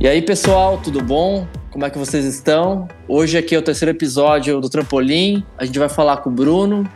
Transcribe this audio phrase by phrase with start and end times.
[0.00, 1.46] E aí, pessoal, tudo bom?
[1.70, 2.88] Como é que vocês estão?
[3.06, 5.44] Hoje aqui é o terceiro episódio do Trampolim.
[5.58, 6.88] A gente vai falar com o Bruno.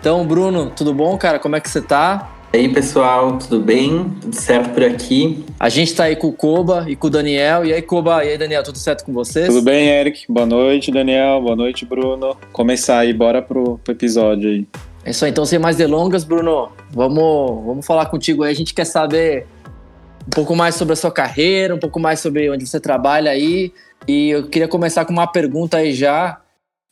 [0.00, 1.38] Então, Bruno, tudo bom, cara?
[1.38, 2.34] Como é que você tá?
[2.54, 4.16] E aí, pessoal, tudo bem?
[4.22, 5.44] Tudo certo por aqui?
[5.60, 7.66] A gente tá aí com o Koba e com o Daniel.
[7.66, 9.48] E aí, Koba, e aí, Daniel, tudo certo com vocês?
[9.48, 10.24] Tudo bem, Eric?
[10.26, 11.42] Boa noite, Daniel.
[11.42, 12.34] Boa noite, Bruno.
[12.50, 14.66] Começar aí, bora pro, pro episódio aí.
[15.04, 18.52] É isso aí, então sem mais delongas, Bruno, vamos, vamos falar contigo aí.
[18.52, 19.46] A gente quer saber
[20.28, 23.72] um pouco mais sobre a sua carreira, um pouco mais sobre onde você trabalha aí.
[24.06, 26.38] E eu queria começar com uma pergunta aí já.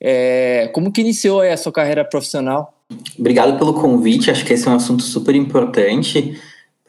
[0.03, 2.73] É, como que iniciou aí a sua carreira profissional?
[3.19, 6.41] Obrigado pelo convite, acho que esse é um assunto super importante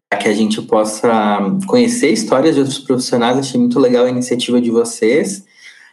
[0.09, 3.37] para que a gente possa conhecer histórias de outros profissionais.
[3.37, 5.43] Achei muito legal a iniciativa de vocês.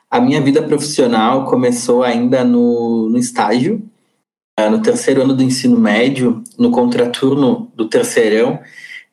[0.09, 3.83] A minha vida profissional começou ainda no, no estágio,
[4.57, 8.61] ah, no terceiro ano do ensino médio, no contraturno do terceirão,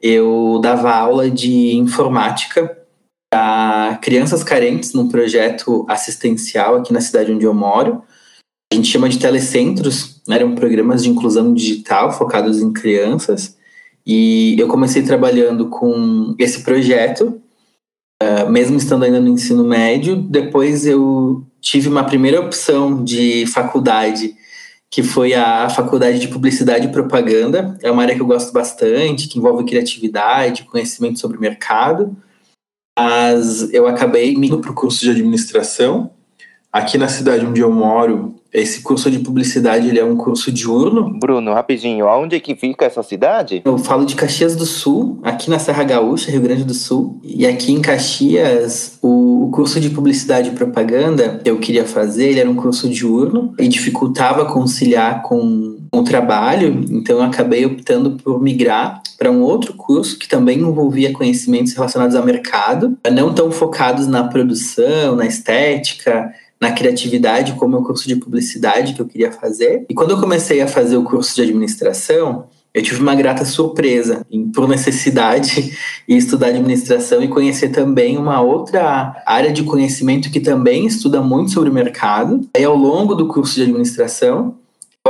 [0.02, 2.78] eu dava aula de informática
[3.32, 8.02] para crianças carentes num projeto assistencial aqui na cidade onde eu moro.
[8.72, 10.38] A gente chama de telecentros, né?
[10.38, 13.58] eram programas de inclusão digital focados em crianças.
[14.06, 17.40] E eu comecei trabalhando com esse projeto,
[18.22, 20.16] uh, mesmo estando ainda no ensino médio.
[20.16, 24.36] Depois eu tive uma primeira opção de faculdade
[24.92, 27.78] que foi a Faculdade de Publicidade e Propaganda.
[27.82, 32.16] É uma área que eu gosto bastante, que envolve criatividade, conhecimento sobre mercado.
[33.00, 36.12] Mas eu acabei indo para o curso de administração.
[36.72, 41.18] Aqui na cidade onde eu moro, esse curso de publicidade ele é um curso diurno.
[41.20, 43.62] Bruno, rapidinho, aonde é que fica essa cidade?
[43.66, 47.20] Eu falo de Caxias do Sul, aqui na Serra Gaúcha, Rio Grande do Sul.
[47.24, 52.40] E aqui em Caxias, o, curso de publicidade e propaganda que eu queria fazer, ele
[52.40, 58.42] era um curso diurno e dificultava conciliar com o trabalho, então eu acabei optando por
[58.42, 64.08] migrar para um outro curso que também envolvia conhecimentos relacionados ao mercado, não tão focados
[64.08, 69.32] na produção, na estética, na criatividade como é o curso de publicidade que eu queria
[69.32, 69.86] fazer.
[69.90, 74.26] E quando eu comecei a fazer o curso de administração, eu tive uma grata surpresa
[74.32, 75.76] em, por necessidade
[76.08, 81.52] e estudar administração e conhecer também uma outra área de conhecimento que também estuda muito
[81.52, 82.48] sobre o mercado.
[82.56, 84.56] Aí ao longo do curso de administração,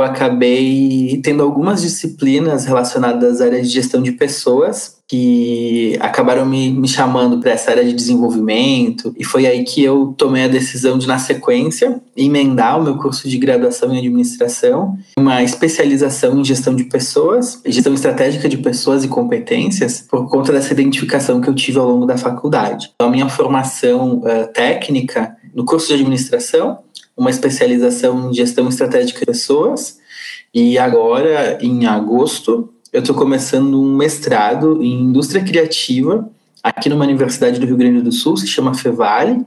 [0.02, 6.70] eu acabei tendo algumas disciplinas relacionadas à área de gestão de pessoas que acabaram me,
[6.70, 10.96] me chamando para essa área de desenvolvimento e foi aí que eu tomei a decisão
[10.96, 16.74] de na sequência emendar o meu curso de graduação em administração, uma especialização em gestão
[16.74, 21.78] de pessoas, gestão estratégica de pessoas e competências por conta dessa identificação que eu tive
[21.78, 22.90] ao longo da faculdade.
[22.94, 26.78] Então, a minha formação uh, técnica no curso de administração
[27.16, 30.00] uma especialização em gestão estratégica de pessoas
[30.54, 36.28] e agora, em agosto, eu estou começando um mestrado em indústria criativa
[36.62, 39.44] aqui numa universidade do Rio Grande do Sul, se chama Fevale,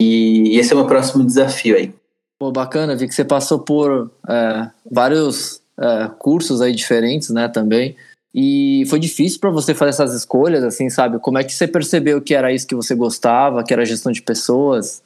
[0.00, 1.92] e esse é o meu próximo desafio aí.
[2.38, 7.96] Pô, bacana, vi que você passou por é, vários é, cursos aí diferentes, né, também.
[8.32, 11.18] E foi difícil para você fazer essas escolhas, assim, sabe?
[11.18, 14.22] Como é que você percebeu que era isso que você gostava, que era gestão de
[14.22, 15.02] pessoas?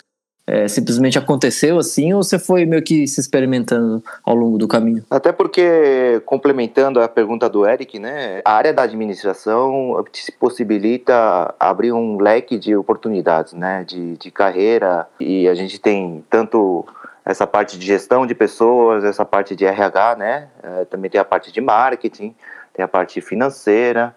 [0.47, 5.05] É, simplesmente aconteceu assim ou você foi meio que se experimentando ao longo do caminho?
[5.11, 11.93] Até porque, complementando a pergunta do Eric, né, a área da administração te possibilita abrir
[11.93, 16.85] um leque de oportunidades, né, de, de carreira e a gente tem tanto
[17.25, 21.25] essa parte de gestão de pessoas, essa parte de RH, né, é, também tem a
[21.25, 22.35] parte de marketing,
[22.75, 24.15] tem a parte financeira,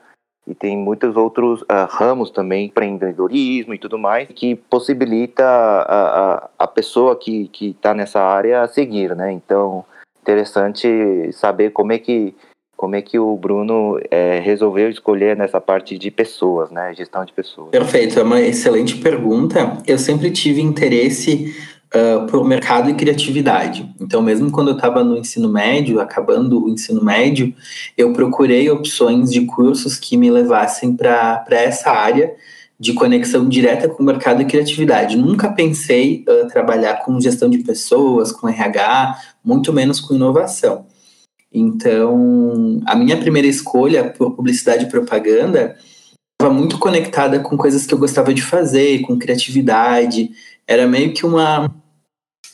[0.47, 6.50] e tem muitos outros uh, ramos também, empreendedorismo e tudo mais, que possibilita a, a,
[6.59, 9.31] a pessoa que está nessa área seguir, né?
[9.31, 9.83] Então,
[10.22, 12.33] interessante saber como é que
[12.78, 16.94] como é que o Bruno é, resolveu escolher nessa parte de pessoas, né?
[16.94, 17.69] Gestão de pessoas.
[17.69, 19.77] Perfeito, é uma excelente pergunta.
[19.88, 21.56] Eu sempre tive interesse
[21.95, 23.89] uh, por mercado e criatividade.
[24.00, 27.53] Então, mesmo quando eu estava no ensino médio, acabando o ensino médio,
[27.97, 32.33] eu procurei opções de cursos que me levassem para essa área
[32.77, 35.15] de conexão direta com o mercado e criatividade.
[35.15, 40.86] Nunca pensei uh, trabalhar com gestão de pessoas, com RH, muito menos com inovação.
[41.53, 45.77] Então, a minha primeira escolha por publicidade e propaganda
[46.33, 50.31] estava muito conectada com coisas que eu gostava de fazer, com criatividade.
[50.68, 51.74] Era meio que uma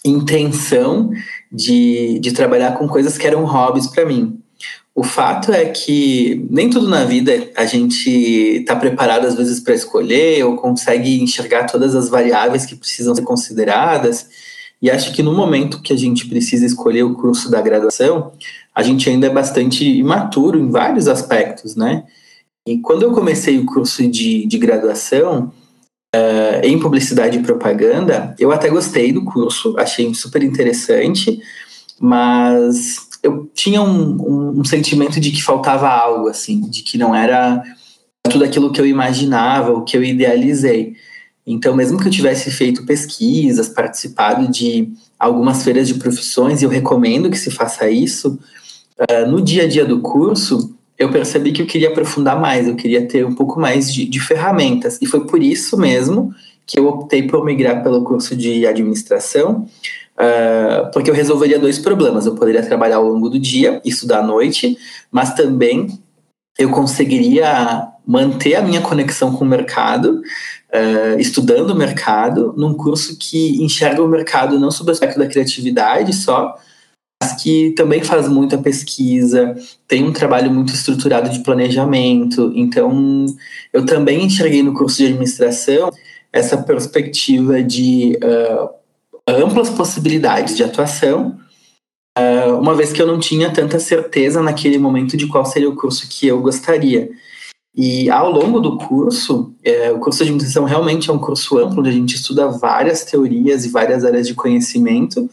[0.05, 1.11] intenção
[1.51, 4.39] de, de trabalhar com coisas que eram hobbies para mim.
[4.93, 9.73] O fato é que nem tudo na vida a gente está preparado às vezes para
[9.73, 14.27] escolher ou consegue enxergar todas as variáveis que precisam ser consideradas.
[14.81, 18.33] E acho que no momento que a gente precisa escolher o curso da graduação,
[18.75, 22.03] a gente ainda é bastante imaturo em vários aspectos, né?
[22.65, 25.51] E quando eu comecei o curso de, de graduação,
[26.15, 31.41] uh, em publicidade e propaganda, eu até gostei do curso, achei super interessante,
[31.99, 37.13] mas eu tinha um, um, um sentimento de que faltava algo, assim, de que não
[37.13, 37.61] era
[38.23, 40.95] tudo aquilo que eu imaginava, o que eu idealizei.
[41.45, 46.69] Então, mesmo que eu tivesse feito pesquisas, participado de algumas feiras de profissões, e eu
[46.69, 48.39] recomendo que se faça isso,
[48.99, 52.75] uh, no dia a dia do curso, eu percebi que eu queria aprofundar mais, eu
[52.75, 54.99] queria ter um pouco mais de, de ferramentas.
[55.01, 56.31] E foi por isso mesmo
[56.65, 59.67] que eu optei por migrar pelo curso de administração,
[60.15, 62.27] uh, porque eu resolveria dois problemas.
[62.27, 64.77] Eu poderia trabalhar ao longo do dia, estudar à noite,
[65.11, 65.99] mas também
[66.59, 70.21] eu conseguiria manter a minha conexão com o mercado,
[70.71, 75.25] uh, estudando o mercado, num curso que enxerga o mercado não sob o aspecto da
[75.25, 76.55] criatividade só,
[77.39, 79.55] que também faz muita pesquisa,
[79.87, 82.51] tem um trabalho muito estruturado de planejamento.
[82.55, 83.25] Então,
[83.71, 85.91] eu também enxerguei no curso de administração
[86.33, 88.69] essa perspectiva de uh,
[89.27, 91.37] amplas possibilidades de atuação,
[92.17, 95.75] uh, uma vez que eu não tinha tanta certeza naquele momento de qual seria o
[95.75, 97.09] curso que eu gostaria.
[97.75, 101.79] E ao longo do curso, é, o curso de administração realmente é um curso amplo,
[101.79, 105.29] onde a gente estuda várias teorias e várias áreas de conhecimento.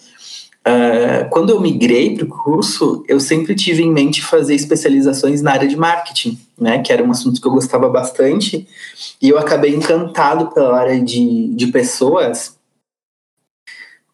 [0.66, 5.52] Uh, quando eu migrei para o curso, eu sempre tive em mente fazer especializações na
[5.52, 8.68] área de marketing, né, que era um assunto que eu gostava bastante,
[9.22, 12.58] e eu acabei encantado pela área de, de pessoas,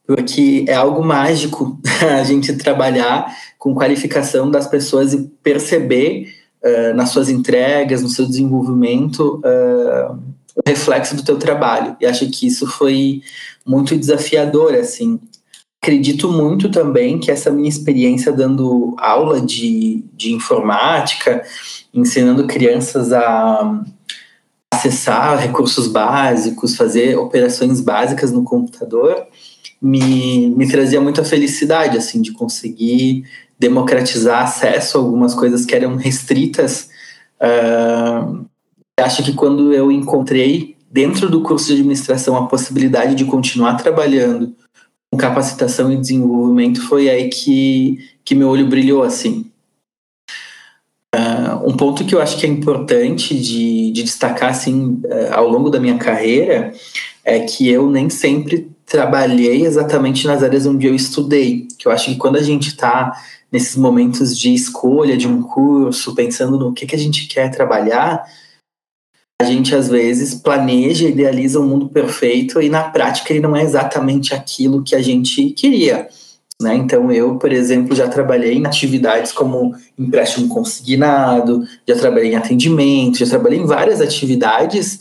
[0.06, 1.78] porque é algo mágico
[2.18, 8.26] a gente trabalhar com qualificação das pessoas e perceber uh, nas suas entregas, no seu
[8.26, 10.18] desenvolvimento, uh,
[10.54, 11.96] o reflexo do teu trabalho.
[12.00, 13.22] E acho que isso foi
[13.66, 15.18] muito desafiador, assim.
[15.84, 21.44] Acredito muito também que essa minha experiência dando aula de, de informática,
[21.92, 23.84] ensinando crianças a
[24.72, 29.26] acessar recursos básicos, fazer operações básicas no computador,
[29.80, 33.24] me, me trazia muita felicidade, assim, de conseguir
[33.58, 36.88] democratizar acesso a algumas coisas que eram restritas.
[37.38, 38.46] Uh,
[38.98, 44.56] acho que quando eu encontrei dentro do curso de administração a possibilidade de continuar trabalhando
[45.16, 49.50] capacitação e desenvolvimento, foi aí que, que meu olho brilhou assim.
[51.14, 55.48] Uh, um ponto que eu acho que é importante de, de destacar assim, uh, ao
[55.48, 56.72] longo da minha carreira
[57.24, 61.66] é que eu nem sempre trabalhei exatamente nas áreas onde eu estudei.
[61.78, 63.12] Que eu acho que quando a gente está
[63.50, 68.24] nesses momentos de escolha de um curso, pensando no que, que a gente quer trabalhar,
[69.44, 73.62] a gente às vezes planeja, idealiza um mundo perfeito e na prática ele não é
[73.62, 76.08] exatamente aquilo que a gente queria.
[76.60, 76.76] Né?
[76.76, 83.18] Então, eu, por exemplo, já trabalhei em atividades como empréstimo consignado, já trabalhei em atendimento,
[83.18, 85.00] já trabalhei em várias atividades,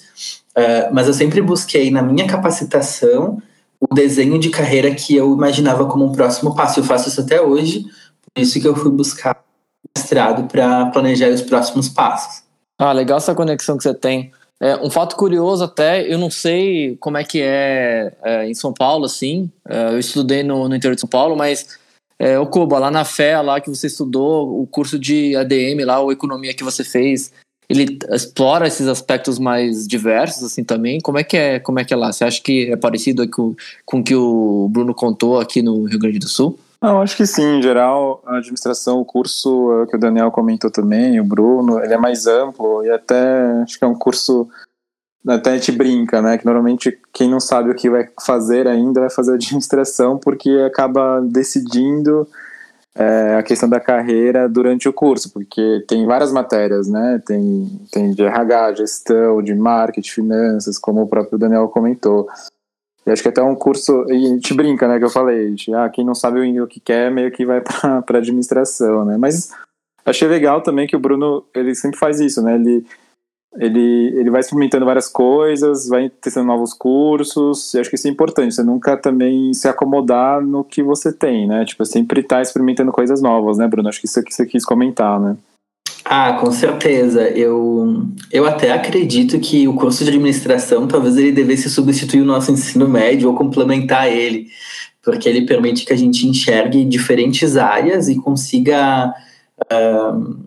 [0.58, 3.42] uh, mas eu sempre busquei na minha capacitação
[3.80, 6.80] o desenho de carreira que eu imaginava como um próximo passo.
[6.80, 7.86] Eu faço isso até hoje,
[8.36, 9.44] isso que eu fui buscar
[9.96, 12.44] mestrado para planejar os próximos passos.
[12.78, 14.32] Ah, legal essa conexão que você tem.
[14.60, 18.74] É, um fato curioso até, eu não sei como é que é, é em São
[18.74, 21.78] Paulo, assim, é, eu estudei no, no, interior de São Paulo, mas
[22.18, 26.00] é, o Cuba, lá na Fé, lá que você estudou, o curso de ADM lá,
[26.00, 27.34] ou Economia que você fez,
[27.68, 31.00] ele explora esses aspectos mais diversos, assim, também?
[31.02, 32.12] Como é que é, como é, que é lá?
[32.12, 36.00] Você acha que é parecido com, com o que o Bruno contou aqui no Rio
[36.00, 36.58] Grande do Sul?
[36.84, 37.60] Não, acho que sim.
[37.60, 41.94] Em geral, a administração, o curso é que o Daniel comentou também, o Bruno, ele
[41.94, 44.50] é mais amplo e até acho que é um curso
[45.26, 46.38] até a gente brinca, né?
[46.38, 51.22] Que normalmente quem não sabe o que vai fazer ainda vai fazer administração porque acaba
[51.22, 52.28] decidindo
[52.94, 57.22] é, a questão da carreira durante o curso, porque tem várias matérias, né?
[57.26, 62.28] Tem, tem de RH, gestão, de marketing, finanças, como o próprio Daniel comentou.
[63.06, 65.74] E acho que até um curso, e a gente brinca, né, que eu falei, gente,
[65.74, 67.62] ah, quem não sabe o que quer, meio que vai
[68.06, 69.52] para administração, né, mas
[70.06, 72.86] achei legal também que o Bruno, ele sempre faz isso, né, ele,
[73.56, 78.12] ele, ele vai experimentando várias coisas, vai testando novos cursos, e acho que isso é
[78.12, 82.42] importante, você nunca também se acomodar no que você tem, né, tipo, sempre estar tá
[82.42, 85.36] experimentando coisas novas, né, Bruno, acho que isso é que você quis comentar, né.
[86.06, 87.30] Ah, com certeza.
[87.30, 92.52] Eu, eu até acredito que o curso de administração talvez ele devesse substituir o nosso
[92.52, 94.48] ensino médio ou complementar ele,
[95.02, 99.14] porque ele permite que a gente enxergue diferentes áreas e consiga
[99.62, 100.38] uh,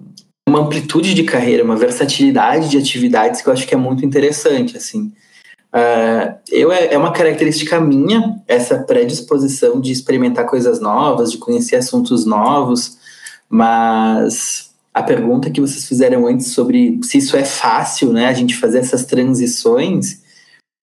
[0.47, 4.77] uma amplitude de carreira, uma versatilidade de atividades que eu acho que é muito interessante,
[4.77, 5.13] assim.
[5.75, 11.77] Uh, eu é, é uma característica minha essa predisposição de experimentar coisas novas, de conhecer
[11.77, 12.97] assuntos novos,
[13.49, 14.66] mas
[14.97, 18.79] a pergunta que vocês fizeram antes sobre se isso é fácil, né, a gente fazer
[18.79, 20.23] essas transições,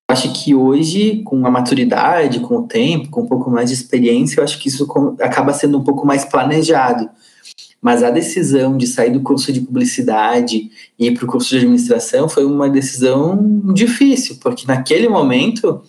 [0.08, 4.40] acho que hoje, com a maturidade, com o tempo, com um pouco mais de experiência,
[4.40, 4.88] eu acho que isso
[5.20, 7.10] acaba sendo um pouco mais planejado.
[7.82, 11.58] Mas a decisão de sair do curso de publicidade e ir para o curso de
[11.58, 15.82] administração foi uma decisão difícil, porque naquele momento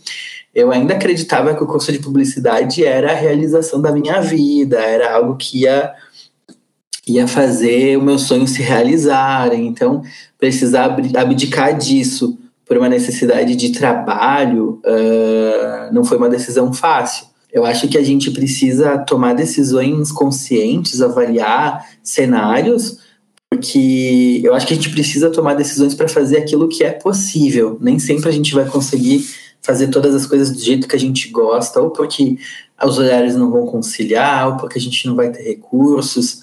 [0.54, 5.14] eu ainda acreditava que o curso de publicidade era a realização da minha vida, era
[5.14, 5.92] algo que ia,
[7.06, 9.54] ia fazer o meu sonho se realizar.
[9.54, 10.02] Então,
[10.38, 17.26] precisar abdicar disso por uma necessidade de trabalho uh, não foi uma decisão fácil.
[17.52, 22.98] Eu acho que a gente precisa tomar decisões conscientes, avaliar cenários,
[23.48, 27.78] porque eu acho que a gente precisa tomar decisões para fazer aquilo que é possível.
[27.80, 29.24] Nem sempre a gente vai conseguir
[29.62, 32.36] fazer todas as coisas do jeito que a gente gosta, ou porque
[32.84, 36.42] os horários não vão conciliar, ou porque a gente não vai ter recursos,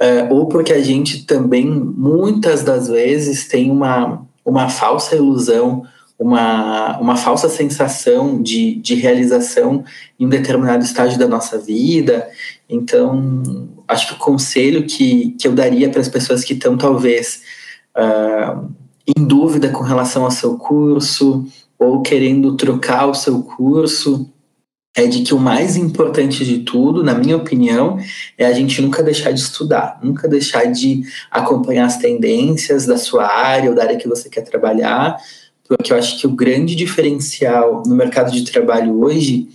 [0.00, 5.84] uh, ou porque a gente também, muitas das vezes, tem uma, uma falsa ilusão
[6.18, 9.84] uma, uma falsa sensação de, de realização
[10.18, 12.28] em um determinado estágio da nossa vida.
[12.68, 13.42] Então,
[13.86, 17.42] acho que o conselho que, que eu daria para as pessoas que estão, talvez,
[17.96, 18.68] uh,
[19.06, 21.46] em dúvida com relação ao seu curso
[21.78, 24.30] ou querendo trocar o seu curso,
[24.96, 27.98] é de que o mais importante de tudo, na minha opinião,
[28.38, 33.26] é a gente nunca deixar de estudar, nunca deixar de acompanhar as tendências da sua
[33.26, 35.18] área ou da área que você quer trabalhar,
[35.68, 39.48] porque eu acho que o grande diferencial no mercado de trabalho hoje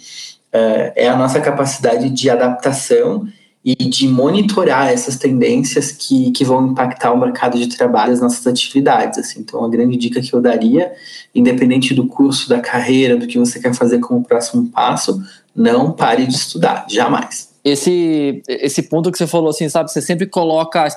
[0.53, 3.25] uh, é a nossa capacidade de adaptação
[3.63, 8.45] e de monitorar essas tendências que, que vão impactar o mercado de trabalho, as nossas
[8.47, 9.19] atividades.
[9.19, 9.41] Assim.
[9.41, 10.91] Então, a grande dica que eu daria,
[11.33, 15.21] independente do curso, da carreira, do que você quer fazer como próximo passo,
[15.55, 17.51] não pare de estudar, jamais.
[17.63, 20.87] Esse, esse ponto que você falou, assim, sabe, você sempre coloca a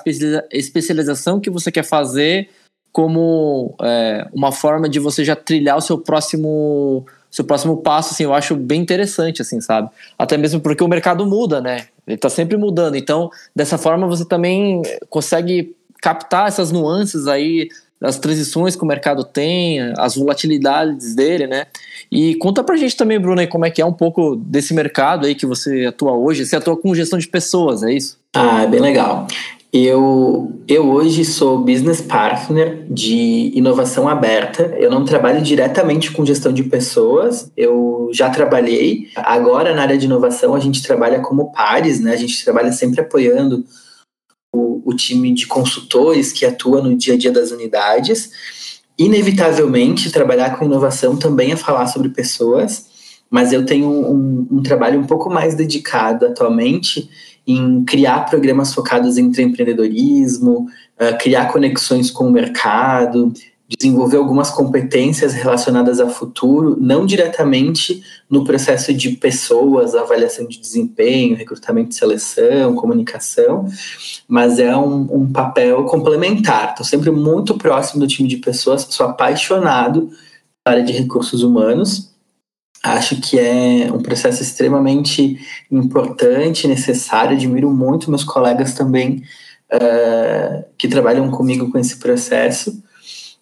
[0.51, 2.49] especialização que você quer fazer
[2.91, 8.23] como é, uma forma de você já trilhar o seu próximo seu próximo passo, assim,
[8.23, 9.89] eu acho bem interessante, assim, sabe?
[10.17, 11.87] Até mesmo porque o mercado muda, né?
[12.07, 12.95] Ele está sempre mudando.
[12.95, 17.67] Então, dessa forma, você também consegue captar essas nuances aí
[17.99, 21.67] das transições que o mercado tem, as volatilidades dele, né?
[22.09, 25.27] E conta pra gente também, Bruno, aí, como é que é um pouco desse mercado
[25.27, 26.45] aí que você atua hoje.
[26.45, 28.17] Você atua com gestão de pessoas, é isso?
[28.33, 29.27] Ah, é bem legal.
[29.77, 34.73] Eu, eu hoje sou business partner de inovação aberta.
[34.79, 39.09] Eu não trabalho diretamente com gestão de pessoas, eu já trabalhei.
[39.17, 42.13] Agora, na área de inovação, a gente trabalha como pares, né?
[42.13, 43.65] A gente trabalha sempre apoiando
[44.53, 48.31] o, o time de consultores que atua no dia a dia das unidades.
[48.97, 52.85] Inevitavelmente, trabalhar com inovação também é falar sobre pessoas,
[53.29, 57.09] mas eu tenho um, um trabalho um pouco mais dedicado atualmente
[57.47, 60.67] em criar programas focados em empreendedorismo,
[60.99, 63.31] uh, criar conexões com o mercado,
[63.67, 71.35] desenvolver algumas competências relacionadas a futuro, não diretamente no processo de pessoas, avaliação de desempenho,
[71.35, 73.67] recrutamento e seleção, comunicação,
[74.27, 76.71] mas é um, um papel complementar.
[76.71, 80.09] Estou sempre muito próximo do time de pessoas, sou apaixonado
[80.63, 82.14] pela área de recursos humanos
[82.85, 85.39] Acho que é um processo extremamente
[85.71, 87.35] importante, necessário.
[87.35, 89.23] Admiro muito meus colegas também
[89.73, 92.79] uh, que trabalham comigo com esse processo.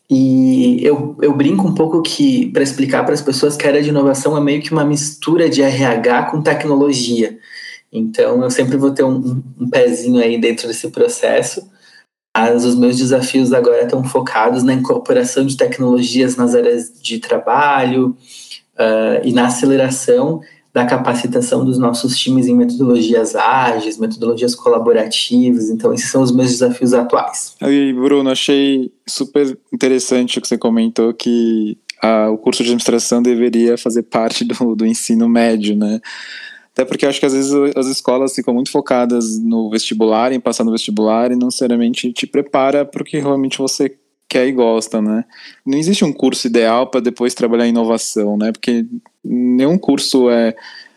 [0.10, 3.84] E eu, eu brinco um pouco que, para explicar para as pessoas que a área
[3.84, 7.38] de inovação é meio que uma mistura de RH com tecnologia.
[7.92, 11.70] Então, eu sempre vou ter um, um pezinho aí dentro desse processo.
[12.36, 18.18] Mas os meus desafios agora estão focados na incorporação de tecnologias nas áreas de trabalho,
[18.76, 20.42] uh, e na aceleração
[20.74, 25.70] da capacitação dos nossos times em metodologias ágeis, metodologias colaborativas.
[25.70, 27.56] Então, esses são os meus desafios atuais.
[27.62, 33.22] E, Bruno, achei super interessante o que você comentou que ah, o curso de administração
[33.22, 36.02] deveria fazer parte do, do ensino médio, né?
[36.74, 40.64] Até porque acho que às vezes as escolas ficam muito focadas no vestibular, em passar
[40.64, 43.96] no vestibular, e não necessariamente te prepara para o que realmente você
[44.34, 45.24] quer e gosta, né?
[45.64, 48.52] Não existe um curso ideal para depois trabalhar inovação, né?
[48.52, 48.86] Porque
[49.24, 50.56] nenhum curso é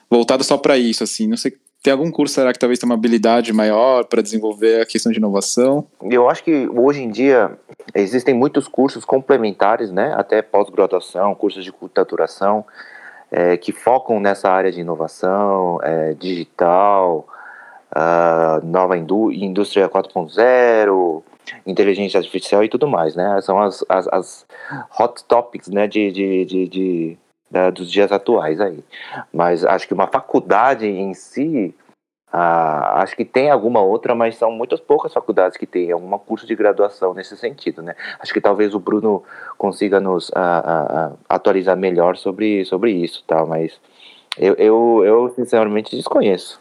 [0.09, 1.27] voltado só para isso, assim.
[1.27, 4.87] Não sei, tem algum curso será que talvez tenha uma habilidade maior para desenvolver a
[4.87, 5.87] questão de inovação?
[6.03, 7.59] Eu acho que hoje em dia
[7.95, 10.15] existem muitos cursos complementares, né?
[10.17, 12.65] Até pós-graduação, cursos de culturação,
[13.31, 17.29] é, que focam nessa área de inovação, é, digital,
[17.95, 21.23] uh, nova indú indústria 4.0,
[21.67, 23.41] inteligência artificial e tudo mais, né?
[23.41, 24.47] São as, as, as
[24.99, 27.19] hot topics, né, de, de, de, de
[27.75, 28.85] dos dias atuais aí.
[29.33, 31.75] Mas acho que uma faculdade em si
[32.33, 36.47] Ah, acho que tem alguma outra, mas são muitas poucas faculdades que têm algum curso
[36.47, 37.95] de graduação nesse sentido, né?
[38.19, 39.23] Acho que talvez o Bruno
[39.57, 43.47] consiga nos ah, ah, ah atualizar melhor sobre, sobre isso, tá?
[43.47, 43.81] Mas
[44.37, 46.59] eu, eu, eu sinceramente desconheço.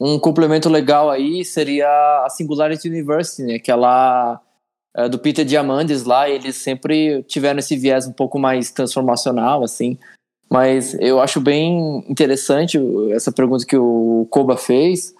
[0.00, 1.88] Um complemento legal aí seria
[2.24, 3.58] a Singularity University, né?
[3.58, 4.40] Que ela
[4.96, 9.98] é, do Peter Diamandis lá, eles sempre tiveram esse viés um pouco mais transformacional, assim.
[10.48, 12.78] Mas eu acho bem interessante
[13.10, 15.12] essa pergunta que o Koba fez,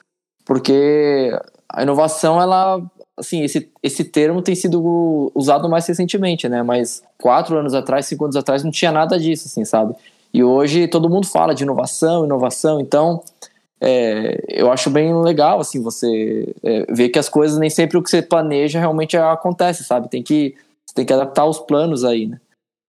[0.45, 1.37] porque
[1.69, 2.81] a inovação, ela,
[3.17, 6.63] assim, esse, esse termo tem sido usado mais recentemente, né?
[6.63, 9.95] Mas quatro anos atrás, cinco anos atrás, não tinha nada disso, assim, sabe?
[10.33, 13.23] E hoje todo mundo fala de inovação, inovação, então
[13.87, 18.03] é, eu acho bem legal, assim, você é, ver que as coisas, nem sempre o
[18.03, 20.09] que você planeja realmente acontece, sabe?
[20.09, 20.55] Tem que,
[20.95, 22.41] tem que adaptar os planos aí, né?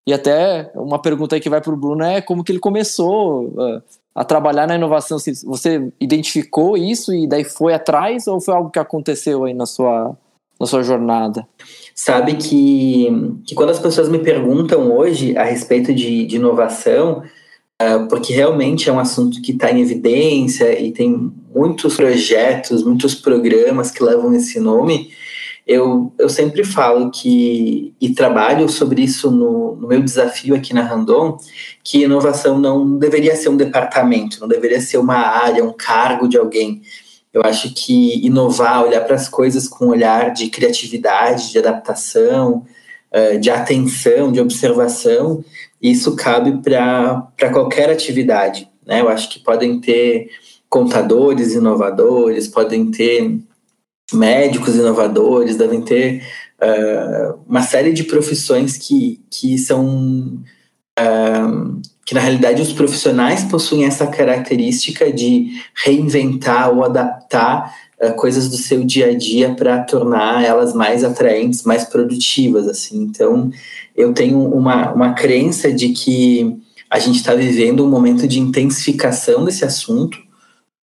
[0.07, 3.47] E até uma pergunta aí que vai para o Bruno é como que ele começou
[3.47, 3.81] uh,
[4.13, 5.17] a trabalhar na inovação.
[5.17, 9.65] Assim, você identificou isso e daí foi atrás ou foi algo que aconteceu aí na
[9.65, 10.15] sua,
[10.59, 11.45] na sua jornada?
[11.93, 13.07] Sabe que,
[13.45, 17.23] que quando as pessoas me perguntam hoje a respeito de, de inovação,
[18.09, 23.91] porque realmente é um assunto que está em evidência e tem muitos projetos, muitos programas
[23.91, 25.11] que levam esse nome,
[25.65, 30.83] eu, eu sempre falo que, e trabalho sobre isso no, no meu desafio aqui na
[30.83, 31.37] Randon,
[31.83, 36.37] que inovação não deveria ser um departamento, não deveria ser uma área, um cargo de
[36.37, 36.83] alguém.
[37.33, 42.63] Eu acho que inovar, olhar para as coisas com um olhar de criatividade, de adaptação,
[43.11, 45.43] eh, de atenção, de observação,
[45.81, 48.69] isso cabe para qualquer atividade.
[48.85, 49.01] Né?
[49.01, 50.29] Eu acho que podem ter
[50.69, 53.39] contadores inovadores, podem ter
[54.13, 56.23] médicos inovadores, devem ter
[56.61, 60.43] uh, uma série de profissões que, que são
[60.99, 68.47] uh, que na realidade os profissionais possuem essa característica de reinventar ou adaptar uh, coisas
[68.47, 73.01] do seu dia a dia para tornar elas mais atraentes, mais produtivas, assim.
[73.01, 73.49] Então,
[73.95, 76.57] eu tenho uma, uma crença de que
[76.89, 80.17] a gente está vivendo um momento de intensificação desse assunto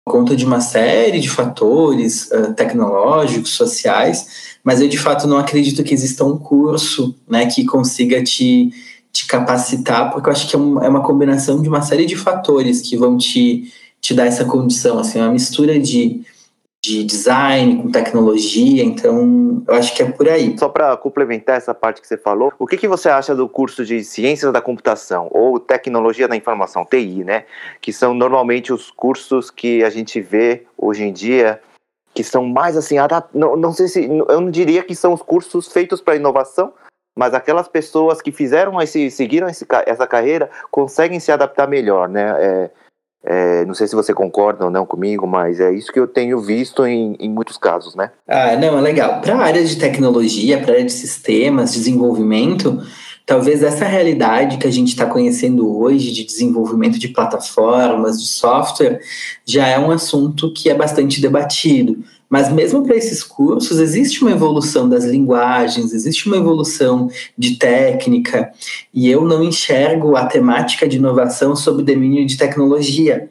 [0.03, 5.37] por conta de uma série de fatores uh, tecnológicos, sociais, mas eu de fato não
[5.37, 8.71] acredito que exista um curso né, que consiga te
[9.11, 12.81] te capacitar, porque eu acho que é, é uma combinação de uma série de fatores
[12.81, 16.21] que vão te, te dar essa condição, assim, uma mistura de,
[16.83, 20.57] de design com tecnologia, então eu acho que é por aí.
[20.57, 23.85] Só para complementar essa parte que você falou, o que, que você acha do curso
[23.85, 27.45] de Ciências da Computação ou Tecnologia da Informação, TI, né?
[27.79, 31.61] Que são normalmente os cursos que a gente vê hoje em dia
[32.13, 32.95] que são mais assim,
[33.33, 36.73] não, não sei se eu não diria que são os cursos feitos para inovação,
[37.17, 42.35] mas aquelas pessoas que fizeram esse, seguiram esse, essa carreira conseguem se adaptar melhor, né?
[42.39, 42.71] É,
[43.23, 46.39] é, não sei se você concorda ou não comigo, mas é isso que eu tenho
[46.39, 48.11] visto em, em muitos casos, né?
[48.27, 49.21] Ah, não, é legal.
[49.21, 52.81] Para a área de tecnologia, para a área de sistemas, desenvolvimento,
[53.25, 58.99] talvez essa realidade que a gente está conhecendo hoje de desenvolvimento de plataformas, de software,
[59.45, 62.03] já é um assunto que é bastante debatido.
[62.31, 68.53] Mas mesmo para esses cursos, existe uma evolução das linguagens, existe uma evolução de técnica,
[68.93, 73.29] e eu não enxergo a temática de inovação sob domínio de tecnologia.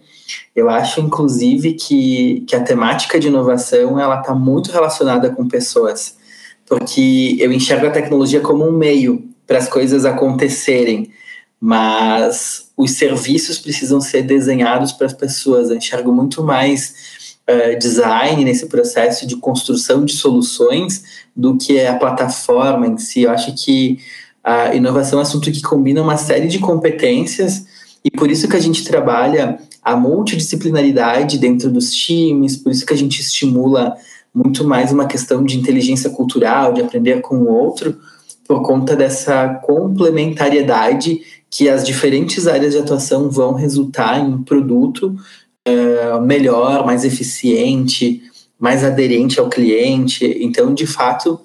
[0.55, 6.19] Eu acho, inclusive, que, que a temática de inovação ela está muito relacionada com pessoas,
[6.67, 11.11] porque eu enxergo a tecnologia como um meio para as coisas acontecerem,
[11.59, 15.71] mas os serviços precisam ser desenhados para as pessoas.
[15.71, 17.19] Eu enxergo muito mais
[17.51, 21.03] uh, design, nesse processo de construção de soluções,
[21.35, 23.23] do que é a plataforma em si.
[23.23, 23.99] Eu acho que
[24.43, 27.67] a inovação é um assunto que combina uma série de competências
[28.05, 32.95] e por isso que a gente trabalha a multidisciplinaridade dentro dos times, por isso que
[32.95, 33.97] a gente estimula
[34.35, 37.99] muito mais uma questão de inteligência cultural, de aprender com o outro,
[38.47, 45.17] por conta dessa complementariedade que as diferentes áreas de atuação vão resultar em um produto
[45.67, 48.23] é, melhor, mais eficiente,
[48.59, 50.25] mais aderente ao cliente.
[50.41, 51.41] Então, de fato,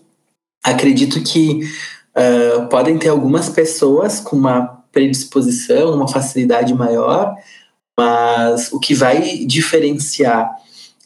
[0.63, 1.61] acredito que
[2.15, 7.35] uh, podem ter algumas pessoas com uma predisposição, uma facilidade maior,
[7.97, 10.49] mas o que vai diferenciar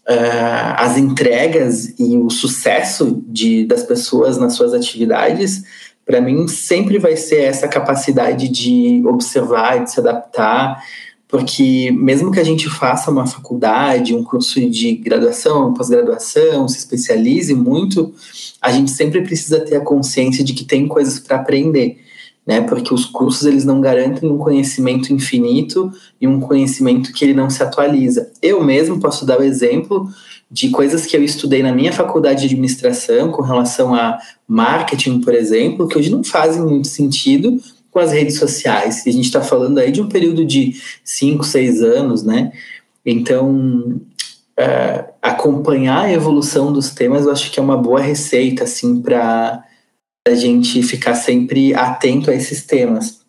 [0.08, 5.64] uh, as entregas e o sucesso de, das pessoas nas suas atividades,
[6.06, 10.84] para mim, sempre vai ser essa capacidade de observar, de se adaptar,
[11.30, 17.54] porque mesmo que a gente faça uma faculdade, um curso de graduação, pós-graduação, se especialize
[17.54, 18.12] muito,
[18.60, 22.00] a gente sempre precisa ter a consciência de que tem coisas para aprender.
[22.48, 22.62] né?
[22.62, 27.48] Porque os cursos eles não garantem um conhecimento infinito e um conhecimento que ele não
[27.48, 28.32] se atualiza.
[28.42, 30.10] Eu mesmo posso dar o exemplo
[30.50, 35.36] de coisas que eu estudei na minha faculdade de administração com relação a marketing, por
[35.36, 39.04] exemplo, que hoje não fazem muito sentido com as redes sociais.
[39.06, 42.52] A gente está falando aí de um período de 5, 6 anos, né?
[43.06, 44.00] Então,
[44.58, 49.64] é, acompanhar a evolução dos temas, eu acho que é uma boa receita, assim, para
[50.28, 53.22] a gente ficar sempre atento a esses temas.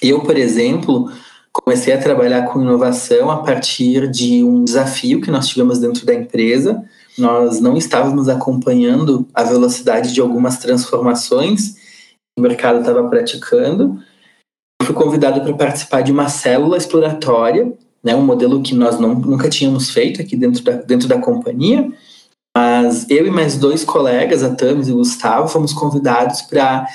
[0.00, 1.10] Eu, por exemplo,
[1.52, 6.14] comecei a trabalhar com inovação a partir de um desafio que nós tivemos dentro da
[6.14, 6.82] empresa.
[7.18, 11.79] Nós não estávamos acompanhando a velocidade de algumas transformações
[12.40, 14.02] o mercado estava praticando.
[14.80, 17.72] Eu fui convidado para participar de uma célula exploratória,
[18.02, 21.90] né, um modelo que nós não, nunca tínhamos feito aqui dentro da, dentro da companhia.
[22.56, 26.86] Mas eu e mais dois colegas, a Tamis e o Gustavo, fomos convidados para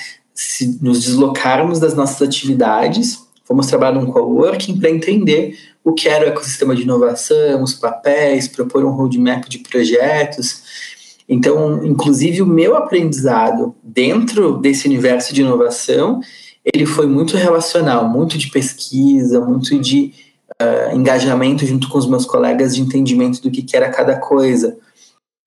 [0.82, 6.28] nos deslocarmos das nossas atividades Fomos trabalhar num coworking para entender o que era o
[6.28, 10.95] ecossistema de inovação, os papéis, propor um roadmap de projetos.
[11.28, 16.20] Então, inclusive, o meu aprendizado dentro desse universo de inovação,
[16.64, 20.12] ele foi muito relacional, muito de pesquisa, muito de
[20.60, 24.76] uh, engajamento junto com os meus colegas de entendimento do que, que era cada coisa.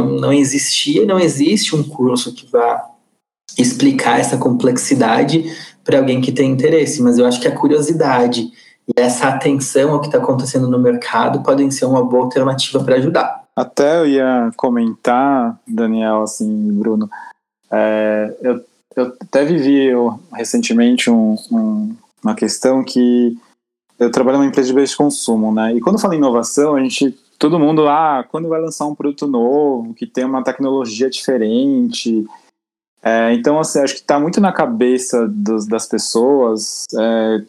[0.01, 2.85] Não existia, não existe um curso que vá
[3.57, 5.51] explicar essa complexidade
[5.83, 8.51] para alguém que tem interesse, mas eu acho que a curiosidade
[8.87, 12.95] e essa atenção ao que está acontecendo no mercado podem ser uma boa alternativa para
[12.95, 13.38] ajudar.
[13.59, 17.09] Até eu ia comentar, Daniel, assim, Bruno,
[17.69, 18.63] é, eu,
[18.95, 21.93] eu até vivi eu, recentemente um, um,
[22.23, 23.37] uma questão que
[23.99, 25.75] eu trabalho numa empresa de bens de consumo, né?
[25.75, 29.93] E quando fala inovação, a gente, todo mundo, ah, quando vai lançar um produto novo,
[29.93, 32.25] que tem uma tecnologia diferente,
[33.03, 37.43] é, então, assim, acho que está muito na cabeça dos, das pessoas, é,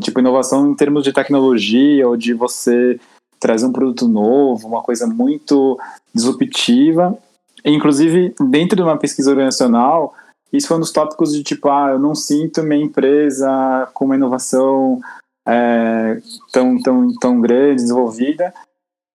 [0.00, 3.00] tipo, inovação em termos de tecnologia ou de você
[3.40, 5.80] trazer um produto novo, uma coisa muito
[6.14, 7.18] disruptiva.
[7.64, 10.14] Inclusive, dentro de uma pesquisa organizacional,
[10.52, 14.16] isso foi um dos tópicos de tipo, ah, eu não sinto minha empresa com uma
[14.16, 15.00] inovação
[15.48, 16.20] é,
[16.52, 18.52] tão, tão, tão grande, desenvolvida.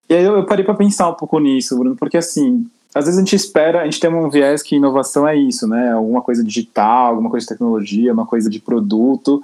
[0.09, 3.21] E aí eu, parei para pensar um pouco nisso, Bruno, porque assim, às vezes a
[3.21, 5.91] gente espera, a gente tem um viés que inovação é isso, né?
[5.91, 9.41] Alguma coisa digital, alguma coisa de tecnologia, uma coisa de produto.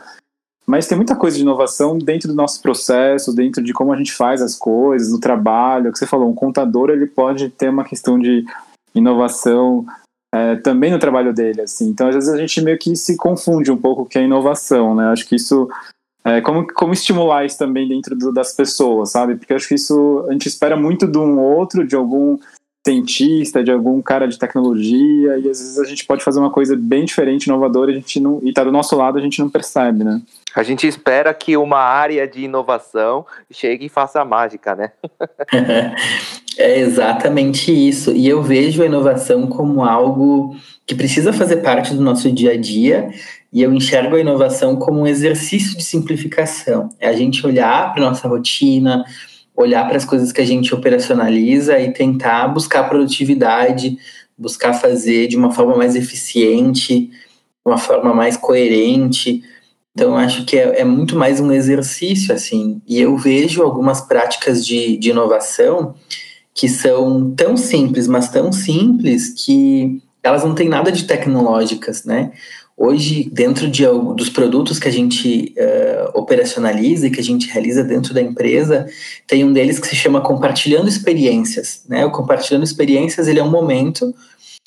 [0.72, 4.14] Mas tem muita coisa de inovação dentro do nosso processo, dentro de como a gente
[4.14, 5.90] faz as coisas, no trabalho.
[5.90, 8.46] O que você falou, um contador ele pode ter uma questão de
[8.96, 9.86] inovação
[10.34, 11.90] é, também no trabalho dele, assim.
[11.90, 14.96] Então, às vezes a gente meio que se confunde um pouco o que é inovação,
[14.96, 15.08] né?
[15.08, 15.70] Acho que isso
[16.24, 19.36] é, como, como estimular isso também dentro do, das pessoas, sabe?
[19.36, 22.40] Porque acho que isso a gente espera muito de um outro, de algum
[22.88, 26.78] cientista, de algum cara de tecnologia, e às vezes a gente pode fazer uma coisa
[26.78, 29.50] bem diferente, inovadora, e a gente não, e tá do nosso lado, a gente não
[29.50, 30.22] percebe, né?
[30.56, 34.92] A gente espera que uma área de inovação chegue e faça a mágica, né?
[36.58, 38.12] é exatamente isso.
[38.12, 42.58] E eu vejo a inovação como algo que precisa fazer parte do nosso dia a
[42.58, 43.10] dia,
[43.54, 46.90] e eu enxergo a inovação como um exercício de simplificação.
[47.00, 49.06] É a gente olhar para nossa rotina,
[49.56, 53.98] olhar para as coisas que a gente operacionaliza e tentar buscar produtividade,
[54.38, 57.10] buscar fazer de uma forma mais eficiente,
[57.64, 59.44] uma forma mais coerente.
[59.94, 62.82] Então, acho que é, é, muito mais um exercício, assim.
[62.88, 65.96] E eu vejo algumas práticas de, de inovação
[66.54, 72.32] que são tão simples, mas tão simples que elas não têm nada de tecnológicas, né?
[72.78, 77.84] Hoje, dentro de, dos produtos que a gente uh, operacionaliza e que a gente realiza
[77.84, 78.88] dentro da empresa,
[79.28, 81.84] tem um deles que se chama Compartilhando Experiências.
[81.88, 82.04] Né?
[82.06, 84.16] O Compartilhando Experiências ele é um momento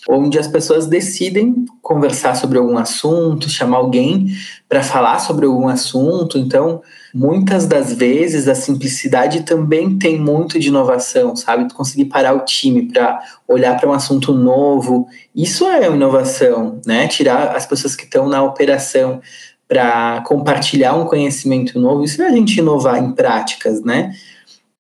[0.09, 4.29] onde as pessoas decidem conversar sobre algum assunto, chamar alguém
[4.69, 6.39] para falar sobre algum assunto.
[6.39, 6.83] Então,
[7.15, 11.69] muitas das vezes a simplicidade também tem muito de inovação, sabe?
[11.69, 17.09] Tu conseguir parar o time para olhar para um assunto novo, isso é inovação, né?
[17.09, 19.21] Tirar as pessoas que estão na operação
[19.67, 24.13] para compartilhar um conhecimento novo, isso é a gente inovar em práticas, né?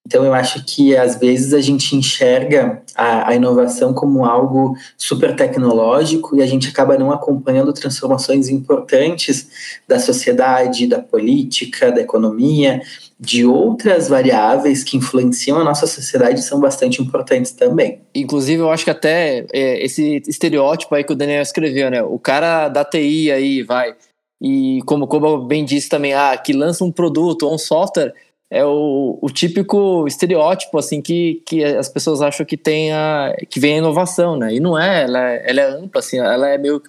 [0.07, 5.35] Então, eu acho que às vezes a gente enxerga a, a, inovação como algo super
[5.35, 9.49] tecnológico e a gente acaba não acompanhando transformações importantes
[9.89, 12.83] da sociedade, da política, da economia,
[13.19, 18.03] de outras variáveis que influenciam a nossa sociedade são bastante importantes também.
[18.15, 22.03] Inclusive, eu acho que até é, esse estereótipo aí que o Daniel escreveu, né?
[22.03, 23.95] O cara da TI aí vai.
[24.43, 28.13] E como, como bem disse também, ah, que lança um produto ou um software
[28.55, 33.59] é o, o típico estereótipo assim que, que as pessoas acham que tem a, que
[33.59, 34.55] vem a inovação, né?
[34.55, 36.81] E não é, ela, é, ela é ampla assim, ela é meio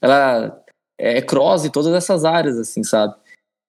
[0.00, 0.60] ela
[0.98, 3.14] é cross em todas essas áreas, assim, sabe?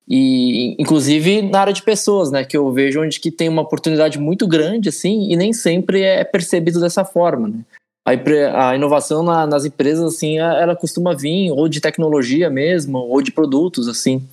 [0.10, 4.18] E inclusive na área de pessoas, né, que eu vejo onde que tem uma oportunidade
[4.18, 7.60] muito grande assim e nem sempre é percebido dessa forma, né?
[8.04, 13.22] A, a inovação na, nas empresas assim, ela costuma vir ou de tecnologia mesmo, ou
[13.22, 14.28] de produtos assim.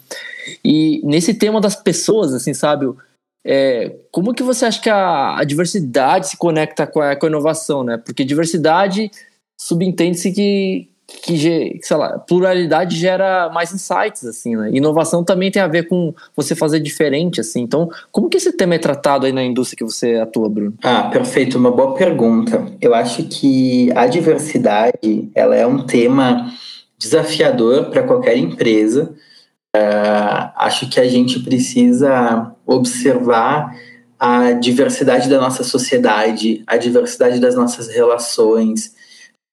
[0.65, 2.87] E nesse tema das pessoas, assim, sabe,
[3.45, 7.29] é, como que você acha que a, a diversidade se conecta com a, com a
[7.29, 7.97] inovação, né?
[7.97, 9.11] Porque diversidade
[9.57, 10.91] subentende-se que
[11.23, 14.71] que, sei lá, pluralidade gera mais insights, assim, né?
[14.73, 17.63] Inovação também tem a ver com você fazer diferente, assim.
[17.63, 20.75] Então, como que esse tema é tratado aí na indústria que você atua, Bruno?
[20.83, 22.65] Ah, perfeito, uma boa pergunta.
[22.81, 26.53] Eu acho que a diversidade, ela é um tema
[26.97, 29.13] desafiador para qualquer empresa.
[29.77, 33.77] Uh, acho que a gente precisa observar
[34.19, 38.95] a diversidade da nossa sociedade, a diversidade das nossas relações,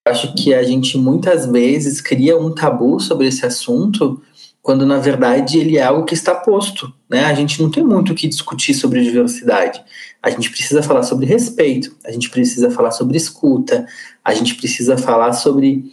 [0.07, 4.21] acho que a gente muitas vezes cria um tabu sobre esse assunto,
[4.61, 6.93] quando na verdade ele é algo que está posto.
[7.09, 7.23] Né?
[7.23, 9.81] A gente não tem muito o que discutir sobre diversidade.
[10.21, 13.87] A gente precisa falar sobre respeito, a gente precisa falar sobre escuta,
[14.23, 15.85] a gente precisa falar sobre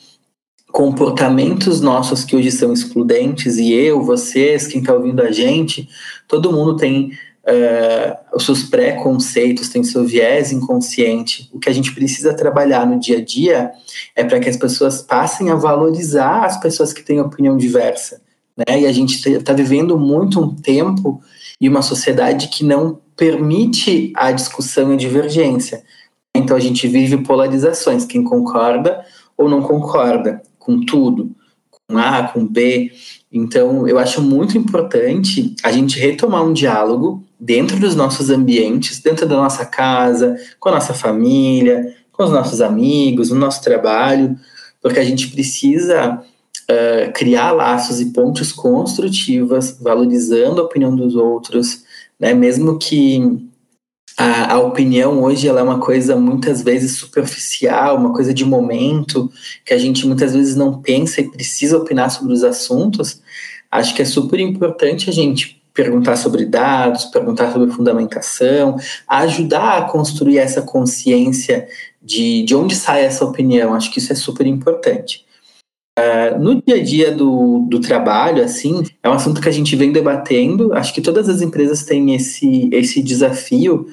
[0.74, 5.88] comportamentos nossos que hoje são excludentes, e eu, vocês, quem está ouvindo a gente,
[6.26, 7.12] todo mundo tem
[7.46, 11.48] uh, os seus preconceitos, tem seu viés inconsciente.
[11.52, 13.70] O que a gente precisa trabalhar no dia a dia
[14.16, 18.20] é para que as pessoas passem a valorizar as pessoas que têm opinião diversa.
[18.56, 18.80] Né?
[18.80, 21.22] E a gente está vivendo muito um tempo
[21.60, 25.84] e uma sociedade que não permite a discussão e a divergência.
[26.34, 29.04] Então a gente vive polarizações, quem concorda
[29.36, 31.30] ou não concorda com tudo,
[31.70, 32.92] com A, com B.
[33.30, 39.26] Então eu acho muito importante a gente retomar um diálogo dentro dos nossos ambientes, dentro
[39.28, 44.38] da nossa casa, com a nossa família, com os nossos amigos, no nosso trabalho,
[44.80, 46.22] porque a gente precisa
[46.70, 51.84] uh, criar laços e pontes construtivas, valorizando a opinião dos outros,
[52.18, 52.32] né?
[52.32, 53.20] mesmo que
[54.16, 59.30] a, a, opinião hoje ela é uma coisa muitas vezes superficial, uma coisa de momento,
[59.64, 63.20] que a gente muitas vezes não pensa e precisa opinar sobre os assuntos,
[63.70, 68.76] acho que é super importante a gente perguntar sobre dados, perguntar sobre fundamentação,
[69.08, 71.66] ajudar a construir essa consciência
[72.00, 73.74] de, de onde sai essa opinião.
[73.74, 75.24] Acho que isso é super importante.
[75.96, 79.76] Uh, no dia a dia do, do trabalho, assim, é um assunto que a gente
[79.76, 80.72] vem debatendo.
[80.72, 83.86] Acho que todas as empresas têm esse, esse desafio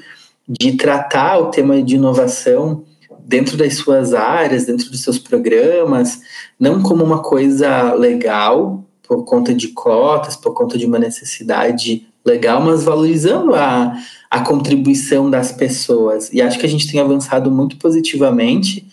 [0.47, 2.83] de tratar o tema de inovação
[3.23, 6.21] dentro das suas áreas, dentro dos seus programas,
[6.59, 12.61] não como uma coisa legal, por conta de cotas, por conta de uma necessidade legal,
[12.61, 13.95] mas valorizando a,
[14.29, 16.31] a contribuição das pessoas.
[16.31, 18.87] E acho que a gente tem avançado muito positivamente,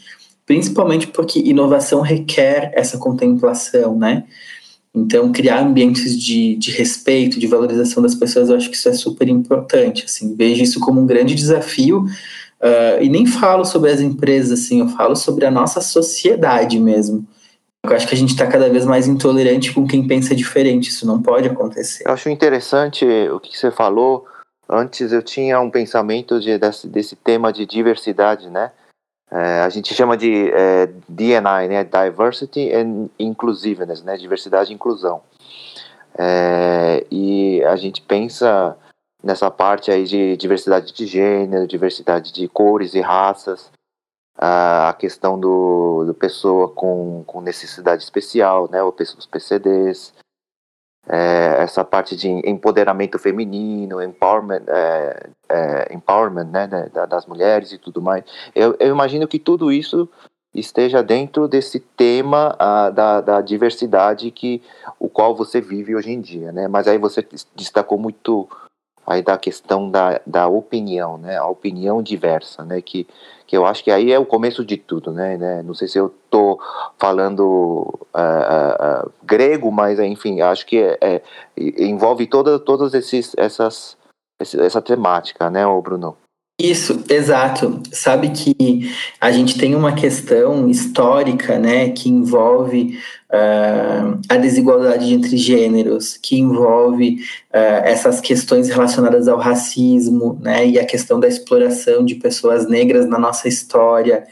[0.48, 4.24] principalmente porque inovação requer essa contemplação, né?
[4.94, 8.94] Então, criar ambientes de, de respeito, de valorização das pessoas, eu acho que isso é
[8.94, 10.06] super importante.
[10.06, 12.06] Assim, vejo isso como um grande desafio.
[12.60, 17.24] Uh, e nem falo sobre as empresas, assim, eu falo sobre a nossa sociedade mesmo.
[17.84, 20.88] Eu acho que a gente está cada vez mais intolerante com quem pensa diferente.
[20.88, 22.04] Isso não pode acontecer.
[22.06, 24.24] Eu acho interessante o que você falou.
[24.66, 28.72] Antes eu tinha um pensamento de, desse, desse tema de diversidade, né?
[29.30, 31.84] É, a gente chama de é, D&I, né?
[31.84, 34.16] Diversity and Inclusiveness, né?
[34.16, 35.22] Diversidade e inclusão.
[36.16, 38.76] É, e a gente pensa
[39.22, 43.70] nessa parte aí de diversidade de gênero, diversidade de cores e raças,
[44.36, 50.14] a questão do, do pessoa com, com necessidade especial, né, os PCDs,
[51.08, 56.68] é, essa parte de empoderamento feminino, empowerment, é, é, empowerment né,
[57.08, 58.24] das mulheres e tudo mais.
[58.54, 60.08] Eu, eu, imagino que tudo isso
[60.54, 64.62] esteja dentro desse tema a, da, da, diversidade que
[64.98, 66.68] o qual você vive hoje em dia, né?
[66.68, 68.48] Mas aí você destacou muito
[69.08, 71.36] aí da questão da, da opinião, né?
[71.36, 72.82] A opinião diversa, né?
[72.82, 73.06] Que,
[73.46, 75.36] que eu acho que aí é o começo de tudo, né?
[75.36, 75.62] né?
[75.62, 76.60] Não sei se eu estou
[76.98, 81.22] falando uh, uh, grego, mas enfim, acho que é, é,
[81.56, 83.96] envolve toda, todas esses, essas,
[84.38, 86.16] essa temática, né, Bruno?
[86.60, 87.80] Isso, exato.
[87.92, 88.90] Sabe que
[89.20, 92.98] a gente tem uma questão histórica, né, que envolve
[93.30, 97.16] uh, a desigualdade entre gêneros, que envolve
[97.52, 103.08] uh, essas questões relacionadas ao racismo, né, e a questão da exploração de pessoas negras
[103.08, 104.24] na nossa história.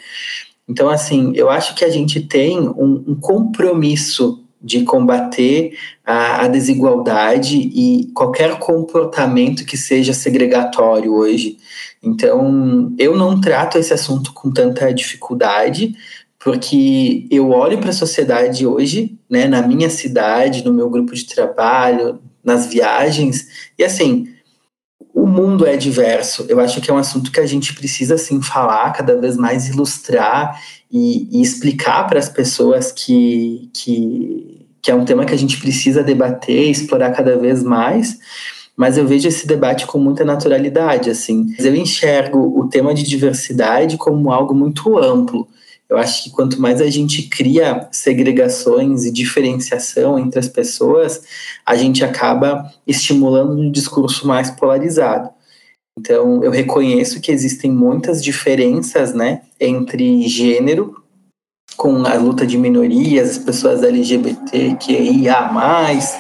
[0.69, 6.49] Então, assim, eu acho que a gente tem um, um compromisso de combater a, a,
[6.49, 11.59] desigualdade e qualquer comportamento que seja segregatório hoje.
[12.03, 15.95] Então, eu não trato esse assunto com tanta dificuldade,
[16.47, 21.27] porque eu olho para a sociedade hoje, né, na minha cidade, no meu grupo de
[21.27, 24.29] trabalho, nas viagens, e assim,
[25.13, 26.47] o mundo é diverso.
[26.49, 29.69] Eu acho que é um assunto que a gente precisa assim falar, cada vez mais
[29.69, 35.39] ilustrar e, e explicar para as pessoas que, que, que é um tema que a
[35.39, 38.21] gente precisa debater, explorar cada vez mais
[38.77, 41.47] mas eu vejo esse debate com muita naturalidade, assim.
[41.59, 45.49] Eu enxergo o tema de diversidade como algo muito amplo.
[45.89, 51.23] Eu acho que quanto mais a gente cria segregações e diferenciação entre as pessoas,
[51.65, 55.31] a gente acaba estimulando um discurso mais polarizado.
[55.99, 61.03] Então, eu reconheço que existem muitas diferenças, né, entre gênero,
[61.77, 66.15] com a luta de minorias, as pessoas LGBT, que ia mais,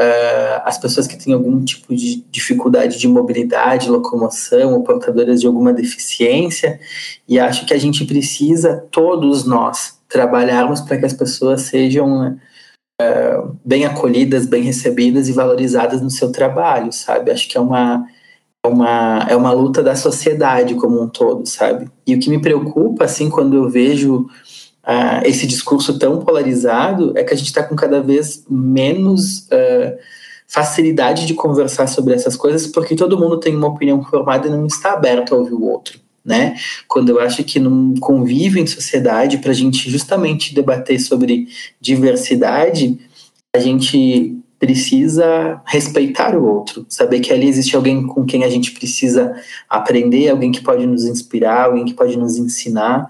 [0.00, 5.46] uh, as pessoas que têm algum tipo de dificuldade de mobilidade, locomoção, ou portadoras de
[5.46, 6.80] alguma deficiência,
[7.28, 12.38] e acho que a gente precisa, todos nós, trabalharmos para que as pessoas sejam
[13.00, 17.30] uh, bem acolhidas, bem recebidas e valorizadas no seu trabalho, sabe?
[17.30, 18.06] Acho que é uma
[18.62, 21.90] é uma, é uma luta da sociedade como um todo, sabe?
[22.06, 24.28] E o que me preocupa, assim, quando eu vejo
[24.90, 29.96] uh, esse discurso tão polarizado é que a gente está com cada vez menos uh,
[30.48, 34.66] facilidade de conversar sobre essas coisas, porque todo mundo tem uma opinião formada e não
[34.66, 36.00] está aberto a ouvir o outro.
[36.24, 36.56] Né?
[36.88, 41.48] Quando eu acho que num convívio em sociedade, para a gente justamente debater sobre
[41.80, 42.98] diversidade,
[43.54, 48.72] a gente precisa respeitar o outro, saber que ali existe alguém com quem a gente
[48.72, 49.34] precisa
[49.66, 53.08] aprender, alguém que pode nos inspirar, alguém que pode nos ensinar,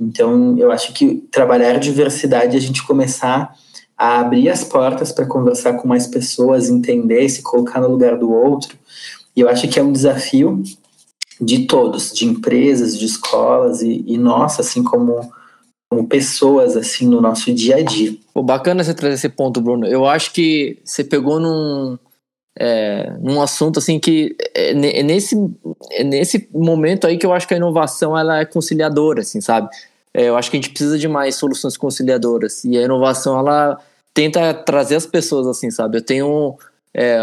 [0.00, 3.54] então, eu acho que trabalhar diversidade, a gente começar
[3.96, 8.32] a abrir as portas para conversar com mais pessoas, entender, se colocar no lugar do
[8.32, 8.78] outro.
[9.36, 10.62] E eu acho que é um desafio
[11.38, 15.20] de todos, de empresas, de escolas e, e nossa, assim como,
[15.90, 18.16] como pessoas, assim, no nosso dia a dia.
[18.32, 19.86] Pô, bacana você trazer esse ponto, Bruno.
[19.86, 21.98] Eu acho que você pegou num,
[22.58, 25.36] é, num assunto assim que é, é nesse,
[25.92, 29.68] é nesse momento aí que eu acho que a inovação ela é conciliadora, assim, sabe?
[30.14, 32.64] É, eu acho que a gente precisa de mais soluções conciliadoras.
[32.64, 33.78] E a inovação, ela
[34.12, 35.98] tenta trazer as pessoas assim, sabe?
[35.98, 36.58] Eu tenho
[36.92, 37.18] é,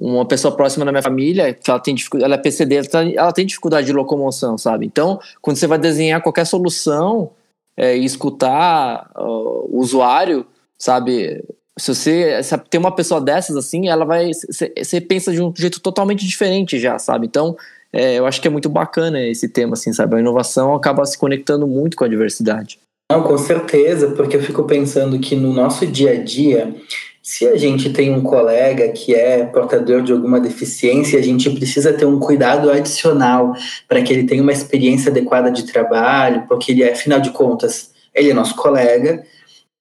[0.00, 3.32] uma pessoa próxima da minha família que ela tem ela é PCD, ela, tá, ela,
[3.32, 4.86] tem dificuldade de locomoção, sabe?
[4.86, 7.30] Então, quando você vai desenhar qualquer solução
[7.76, 10.46] é, e escutar uh, o usuário,
[10.78, 11.44] sabe?
[11.78, 14.30] Se você se tem uma pessoa dessas assim, ela vai.
[14.32, 17.26] Você pensa de um jeito totalmente diferente já, sabe?
[17.26, 17.56] Então,
[17.94, 20.16] é, eu acho que é muito bacana esse tema, assim, sabe?
[20.16, 22.80] A inovação acaba se conectando muito com a diversidade.
[23.10, 26.74] Não, com certeza, porque eu fico pensando que no nosso dia a dia,
[27.22, 31.92] se a gente tem um colega que é portador de alguma deficiência, a gente precisa
[31.92, 33.54] ter um cuidado adicional
[33.88, 37.92] para que ele tenha uma experiência adequada de trabalho, porque ele é, afinal de contas,
[38.12, 39.22] ele é nosso colega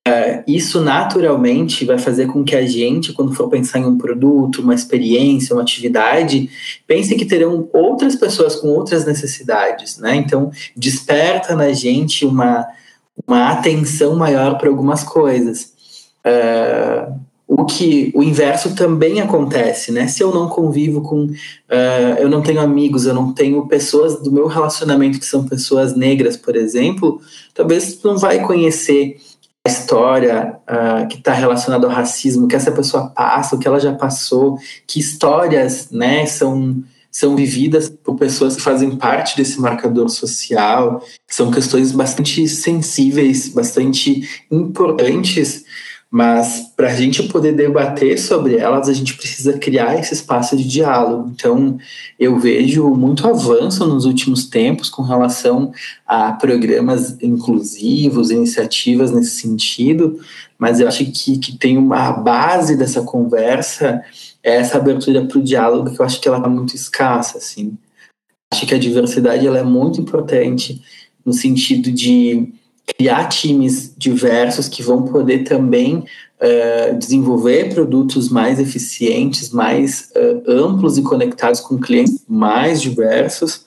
[0.06, 4.62] Uh, isso naturalmente vai fazer com que a gente, quando for pensar em um produto,
[4.62, 6.50] uma experiência, uma atividade,
[6.86, 10.14] pense que terão outras pessoas com outras necessidades, né?
[10.18, 12.68] Então, desperta na gente uma,
[13.26, 15.72] uma atenção maior para algumas coisas.
[16.26, 20.08] Uh, o que o inverso também acontece, né?
[20.08, 24.32] Se eu não convivo com, uh, eu não tenho amigos, eu não tenho pessoas do
[24.32, 27.22] meu relacionamento que são pessoas negras, por exemplo,
[27.54, 29.18] talvez não vai conhecer
[29.66, 33.94] história uh, que está relacionada ao racismo, que essa pessoa passa, o que ela já
[33.94, 41.02] passou, que histórias né, são, são vividas por pessoas que fazem parte desse marcador social,
[41.30, 45.64] são questões bastante sensíveis, bastante importantes
[46.14, 50.64] mas para a gente poder debater sobre elas, a gente precisa criar esse espaço de
[50.64, 51.32] diálogo.
[51.34, 51.80] Então,
[52.20, 55.74] eu vejo muito avanço nos últimos tempos com relação
[56.06, 60.20] a programas inclusivos, iniciativas nesse sentido,
[60.56, 64.04] mas eu acho que, que tem uma base dessa conversa
[64.44, 67.76] é essa abertura para o diálogo que eu acho que ela está muito escassa, assim.
[68.54, 70.80] Acho que a diversidade ela é muito importante
[71.26, 72.54] no sentido de
[72.86, 75.98] criar times diversos que vão poder também
[76.44, 83.66] uh, desenvolver produtos mais eficientes, mais uh, amplos e conectados com clientes mais diversos.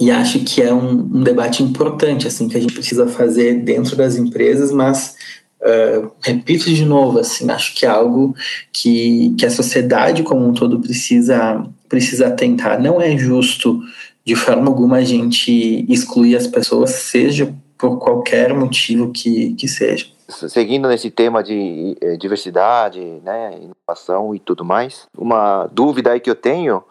[0.00, 3.96] E acho que é um, um, debate importante assim que a gente precisa fazer dentro
[3.96, 5.14] das empresas, mas
[5.62, 8.34] uh, repito de novo, assim, acho que é algo
[8.72, 12.80] que, que a sociedade como um todo precisa precisa tentar.
[12.80, 13.80] Não é justo
[14.26, 20.06] de forma alguma a gente excluir as pessoas, seja por qualquer motivo que, que seja.
[20.28, 26.28] Seguindo nesse tema de eh, diversidade, né, inovação e tudo mais, uma dúvida aí que
[26.28, 26.82] eu tenho,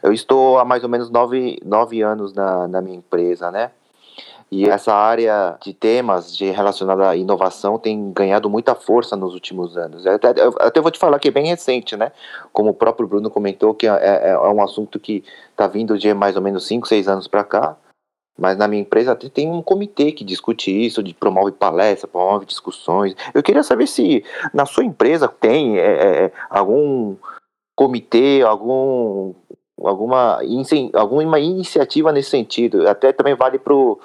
[0.00, 3.72] eu estou há mais ou menos nove, nove anos na, na minha empresa, né,
[4.50, 9.76] E essa área de temas de relacionada à inovação tem ganhado muita força nos últimos
[9.76, 10.06] anos.
[10.06, 10.28] Até,
[10.60, 12.12] até vou te falar que é bem recente, né?
[12.52, 16.12] Como o próprio Bruno comentou, que é, é, é um assunto que está vindo de
[16.14, 17.76] mais ou menos 5, 6 anos para cá.
[18.38, 22.46] Mas na minha empresa até tem um comitê que discute isso, de promove palestras, promove
[22.46, 23.14] discussões.
[23.32, 27.16] Eu queria saber se na sua empresa tem é, é, algum
[27.76, 29.34] comitê, algum,
[29.80, 30.40] alguma,
[30.94, 32.88] alguma iniciativa nesse sentido.
[32.88, 34.00] Até também vale para o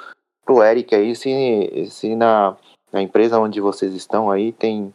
[0.64, 2.56] Eric aí, se, se na,
[2.92, 4.94] na empresa onde vocês estão aí tem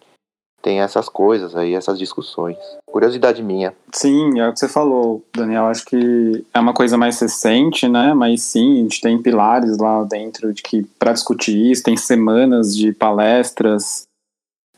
[0.64, 2.56] tem essas coisas aí, essas discussões.
[2.86, 3.74] Curiosidade minha.
[3.92, 5.66] Sim, é o que você falou, Daniel.
[5.66, 8.14] Acho que é uma coisa mais recente, né?
[8.14, 12.74] Mas sim, a gente tem pilares lá dentro de que para discutir isso, tem semanas
[12.74, 14.04] de palestras,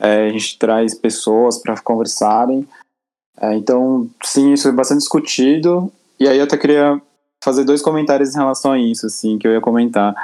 [0.01, 2.67] é, a gente traz pessoas para conversarem.
[3.41, 5.93] É, então, sim, isso é bastante discutido.
[6.19, 7.01] E aí eu até queria
[7.45, 10.15] fazer dois comentários em relação a isso, assim, que eu ia comentar.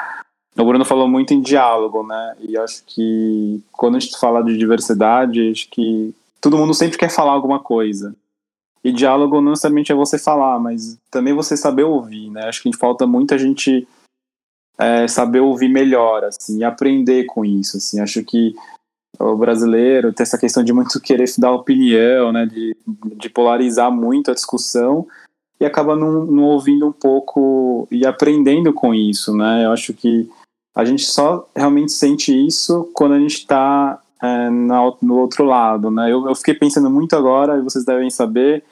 [0.57, 2.37] O Bruno falou muito em diálogo, né?
[2.41, 7.11] E acho que quando a gente fala de diversidade, acho que todo mundo sempre quer
[7.11, 8.15] falar alguma coisa.
[8.85, 12.49] E diálogo não necessariamente é você falar, mas também você saber ouvir, né?
[12.49, 13.87] Acho que falta muita gente
[14.77, 18.01] é, saber ouvir melhor, assim, e aprender com isso, assim.
[18.01, 18.55] Acho que
[19.19, 22.45] o brasileiro tem essa questão de muito querer dar opinião, né?
[22.45, 22.77] De,
[23.17, 25.07] de polarizar muito a discussão
[25.61, 29.65] e acaba não, não ouvindo um pouco e aprendendo com isso, né?
[29.65, 30.29] Eu acho que
[30.75, 36.11] a gente só realmente sente isso quando a gente está é, no outro lado, né?
[36.11, 38.65] Eu, eu, fiquei pensando muito agora, e vocês devem saber,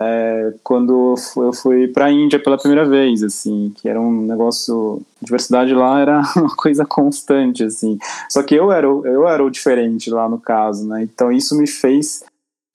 [0.00, 5.02] é, quando eu fui para a Índia pela primeira vez, assim, que era um negócio,
[5.20, 7.98] diversidade lá era uma coisa constante, assim.
[8.28, 11.02] Só que eu era, eu era o diferente lá no caso, né?
[11.02, 12.24] Então isso me fez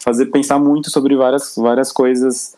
[0.02, 2.56] fazer pensar muito sobre várias, várias coisas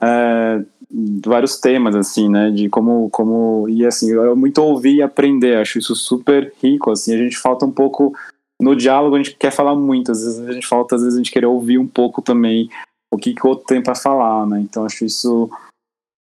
[0.00, 5.58] é, vários temas, assim, né, de como, como, e assim, eu muito ouvir e aprender,
[5.58, 8.14] acho isso super rico, assim, a gente falta um pouco,
[8.60, 11.22] no diálogo a gente quer falar muito, às vezes a gente falta, às vezes a
[11.22, 12.70] gente querer ouvir um pouco também
[13.10, 15.50] o que, que o outro tem para falar, né, então acho isso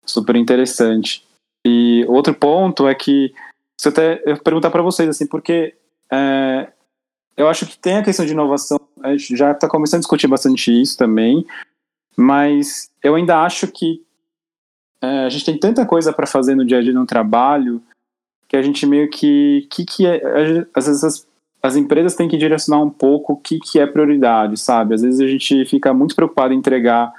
[0.06, 1.26] super interessante.
[1.66, 3.34] E outro ponto é que,
[3.80, 5.76] se até eu perguntar para vocês, assim, porque
[6.12, 6.72] é,
[7.38, 10.28] eu acho que tem a questão de inovação, a gente já está começando a discutir
[10.28, 11.46] bastante isso também,
[12.18, 14.06] mas eu ainda acho que
[15.02, 17.82] é, a gente tem tanta coisa para fazer no dia a dia no trabalho
[18.48, 21.28] que a gente meio que que que é, às vezes as,
[21.62, 24.96] as empresas têm que direcionar um pouco o que que é prioridade, sabe?
[24.96, 27.14] Às vezes a gente fica muito preocupado em entregar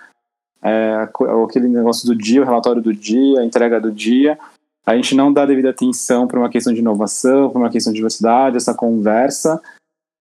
[0.62, 1.08] é,
[1.44, 4.38] aquele negócio do dia, o relatório do dia, a entrega do dia.
[4.86, 7.98] A gente não dá devida atenção para uma questão de inovação, para uma questão de
[7.98, 9.60] diversidade, essa conversa.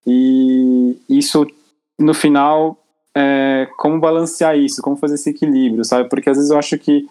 [0.06, 1.48] E isso,
[1.98, 2.78] no final,
[3.16, 6.10] é, como balancear isso, como fazer esse equilíbrio, sabe?
[6.10, 7.08] Porque às vezes eu acho que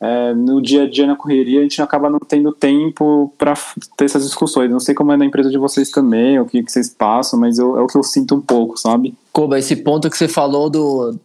[0.00, 3.54] é, no dia a dia, na correria, a gente acaba não tendo tempo para
[3.96, 4.70] ter essas discussões.
[4.70, 7.58] Não sei como é na empresa de vocês também, o que, que vocês passam, mas
[7.58, 9.14] eu, é o que eu sinto um pouco, sabe?
[9.32, 11.18] Koba, esse ponto que você falou do,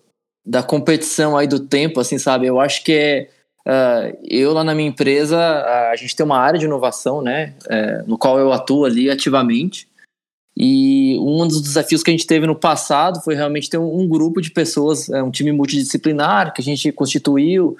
[0.45, 2.47] da competição aí do tempo, assim, sabe?
[2.47, 3.30] Eu acho que é.
[3.65, 7.53] Uh, eu lá na minha empresa, a gente tem uma área de inovação, né?
[7.69, 9.88] É, no qual eu atuo ali ativamente.
[10.55, 14.07] E um dos desafios que a gente teve no passado foi realmente ter um, um
[14.07, 17.78] grupo de pessoas, é, um time multidisciplinar que a gente constituiu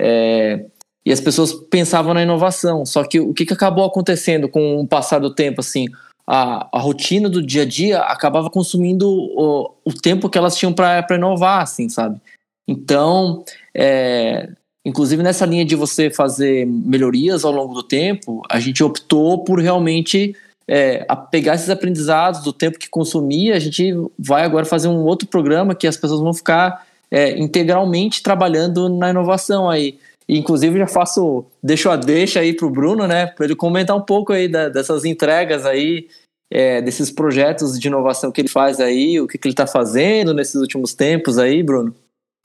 [0.00, 0.64] é,
[1.04, 2.86] e as pessoas pensavam na inovação.
[2.86, 5.86] Só que o que, que acabou acontecendo com o passar do tempo, assim,
[6.26, 10.72] a, a rotina do dia a dia acabava consumindo o, o tempo que elas tinham
[10.72, 12.20] para inovar, assim, sabe?
[12.66, 13.44] Então,
[13.74, 14.48] é,
[14.84, 19.60] inclusive nessa linha de você fazer melhorias ao longo do tempo, a gente optou por
[19.60, 20.36] realmente
[20.68, 23.56] é, pegar esses aprendizados do tempo que consumia.
[23.56, 28.22] A gente vai agora fazer um outro programa que as pessoas vão ficar é, integralmente
[28.22, 29.98] trabalhando na inovação aí.
[30.28, 33.96] E, inclusive já faço, deixo a deixa aí para o Bruno, né, para ele comentar
[33.96, 36.06] um pouco aí da, dessas entregas aí,
[36.52, 40.32] é, desses projetos de inovação que ele faz aí, o que, que ele está fazendo
[40.32, 41.94] nesses últimos tempos aí, Bruno.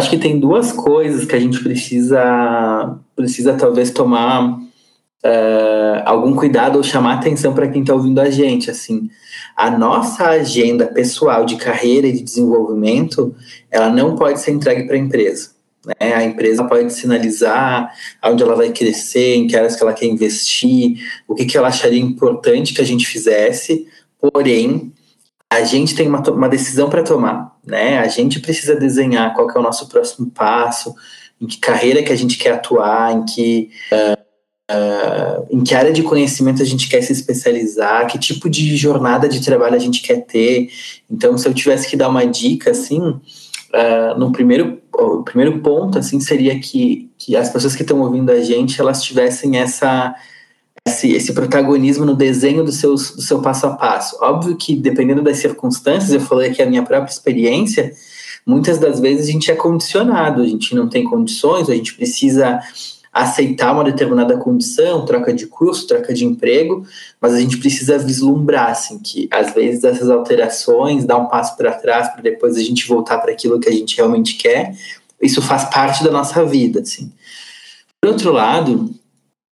[0.02, 4.60] Acho que tem duas coisas que a gente precisa, precisa talvez tomar
[5.26, 9.10] uh, algum cuidado ou chamar atenção para quem está ouvindo a gente, assim
[9.56, 13.34] a nossa agenda pessoal de carreira e de desenvolvimento,
[13.72, 15.52] ela não pode ser entregue para a empresa.
[15.86, 16.14] Né?
[16.14, 17.90] A empresa pode sinalizar
[18.24, 21.70] onde ela vai crescer, em que áreas que ela quer investir, o que, que ela
[21.70, 23.88] acharia importante que a gente fizesse,
[24.20, 24.92] porém,
[25.50, 28.00] a gente tem uma, uma decisão para tomar, né?
[28.00, 30.94] A gente precisa desenhar qual é o nosso próximo passo,
[31.40, 34.25] em que carreira que a gente quer atuar, em que uh,
[34.68, 39.30] Uh, em que área de conhecimento a gente quer se especializar, que tipo de jornada
[39.30, 40.70] de trabalho a gente quer ter.
[41.10, 46.00] Então, se eu tivesse que dar uma dica, assim, uh, no primeiro, o primeiro ponto,
[46.00, 50.16] assim, seria que, que as pessoas que estão ouvindo a gente, elas tivessem essa,
[50.88, 54.18] esse, esse protagonismo no desenho do, seus, do seu passo a passo.
[54.20, 57.92] Óbvio que, dependendo das circunstâncias, eu falei aqui a minha própria experiência,
[58.46, 62.60] muitas das vezes a gente é condicionado, a gente não tem condições, a gente precisa
[63.16, 66.86] aceitar uma determinada condição, troca de curso, troca de emprego,
[67.22, 71.72] mas a gente precisa vislumbrar, assim, que às vezes essas alterações, dar um passo para
[71.72, 74.76] trás para depois a gente voltar para aquilo que a gente realmente quer,
[75.22, 77.10] isso faz parte da nossa vida, assim.
[78.02, 78.94] Por outro lado,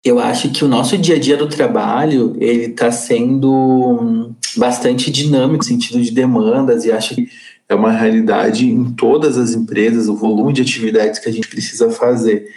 [0.05, 5.57] eu acho que o nosso dia a dia do trabalho ele está sendo bastante dinâmico
[5.57, 7.28] no sentido de demandas e acho que
[7.68, 11.91] é uma realidade em todas as empresas o volume de atividades que a gente precisa
[11.91, 12.47] fazer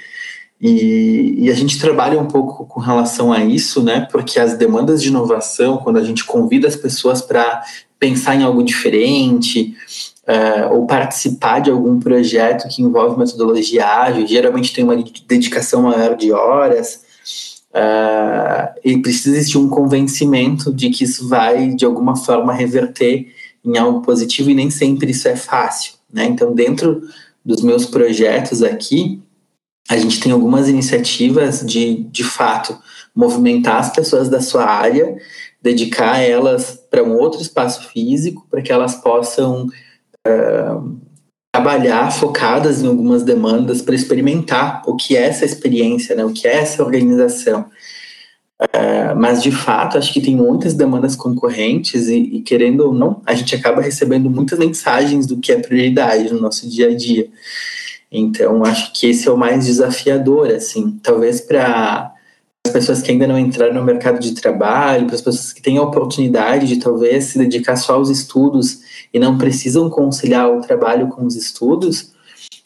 [0.65, 4.07] e, e, a gente trabalha um pouco com relação a isso, né?
[4.13, 7.65] Porque as demandas de inovação, quando a gente convida as pessoas para
[7.99, 9.75] pensar em algo diferente,
[10.23, 14.95] uh, ou participar de algum projeto que envolve metodologia ágil, geralmente tem uma
[15.27, 17.03] dedicação maior de horas,
[17.75, 23.35] uh, e precisa existir um convencimento de que isso vai, de alguma forma, reverter
[23.65, 26.25] em algo positivo, e nem sempre isso é fácil, né?
[26.25, 27.03] Então, dentro
[27.45, 29.21] dos meus projetos aqui,
[29.93, 32.79] a gente tem algumas iniciativas de, de fato,
[33.15, 35.17] movimentar as pessoas da sua área,
[35.61, 39.67] dedicar elas para um outro espaço físico, para que elas possam
[40.27, 40.99] uh,
[41.53, 46.49] trabalhar focadas em algumas demandas para experimentar o que é essa experiência, né, o que
[46.49, 47.67] é essa organização.
[48.63, 53.21] Uh, mas de fato, acho que tem muitas demandas concorrentes e, e, querendo ou não,
[53.27, 57.29] a gente acaba recebendo muitas mensagens do que é prioridade no nosso dia a dia.
[58.13, 62.13] Então, acho que esse é o mais desafiador, assim, talvez para
[62.67, 65.79] as pessoas que ainda não entraram no mercado de trabalho, para as pessoas que têm
[65.79, 68.81] a oportunidade de talvez se dedicar só aos estudos
[69.15, 72.13] e não precisam conciliar o trabalho com os estudos,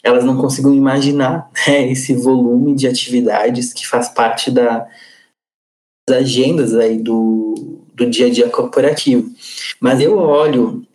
[0.03, 4.85] elas não consigam imaginar né, esse volume de atividades que faz parte da,
[6.07, 9.29] das agendas aí do, do dia a dia corporativo.
[9.79, 10.86] Mas eu olho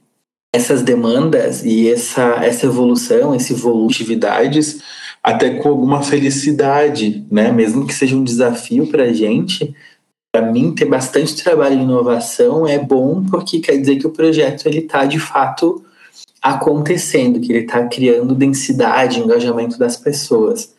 [0.53, 4.83] essas demandas e essa, essa evolução, esse volume de atividades,
[5.23, 7.51] até com alguma felicidade, né?
[7.51, 9.75] Mesmo que seja um desafio para a gente,
[10.33, 14.67] para mim ter bastante trabalho em inovação é bom porque quer dizer que o projeto
[14.67, 15.85] ele está de fato
[16.41, 20.75] acontecendo, que ele está criando densidade, engajamento das pessoas.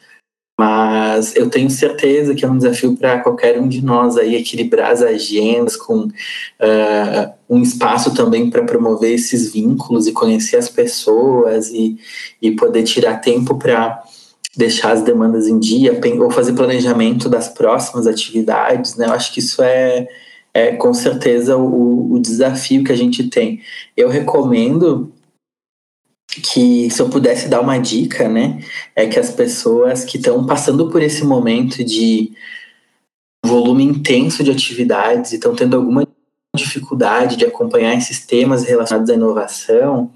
[0.93, 4.91] Mas eu tenho certeza que é um desafio para qualquer um de nós aí equilibrar
[4.91, 11.71] as agendas com uh, um espaço também para promover esses vínculos e conhecer as pessoas
[11.71, 11.97] e,
[12.39, 14.03] e poder tirar tempo para
[14.55, 19.07] deixar as demandas em dia ou fazer planejamento das próximas atividades, né?
[19.07, 20.07] Eu acho que isso é,
[20.53, 23.61] é com certeza o, o desafio que a gente tem.
[23.97, 25.11] Eu recomendo
[26.41, 28.63] que se eu pudesse dar uma dica, né,
[28.95, 32.31] é que as pessoas que estão passando por esse momento de
[33.45, 36.07] volume intenso de atividades e estão tendo alguma
[36.55, 40.11] dificuldade de acompanhar esses temas relacionados à inovação,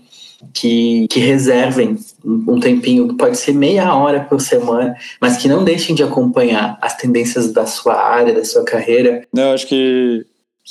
[0.53, 5.63] que, que reservem um tempinho, que pode ser meia hora por semana, mas que não
[5.63, 9.25] deixem de acompanhar as tendências da sua área, da sua carreira.
[9.33, 10.25] Não, acho que.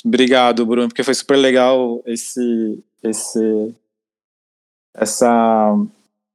[0.05, 3.75] Obrigado, Bruno, porque foi super legal esse, esse
[4.97, 5.77] essa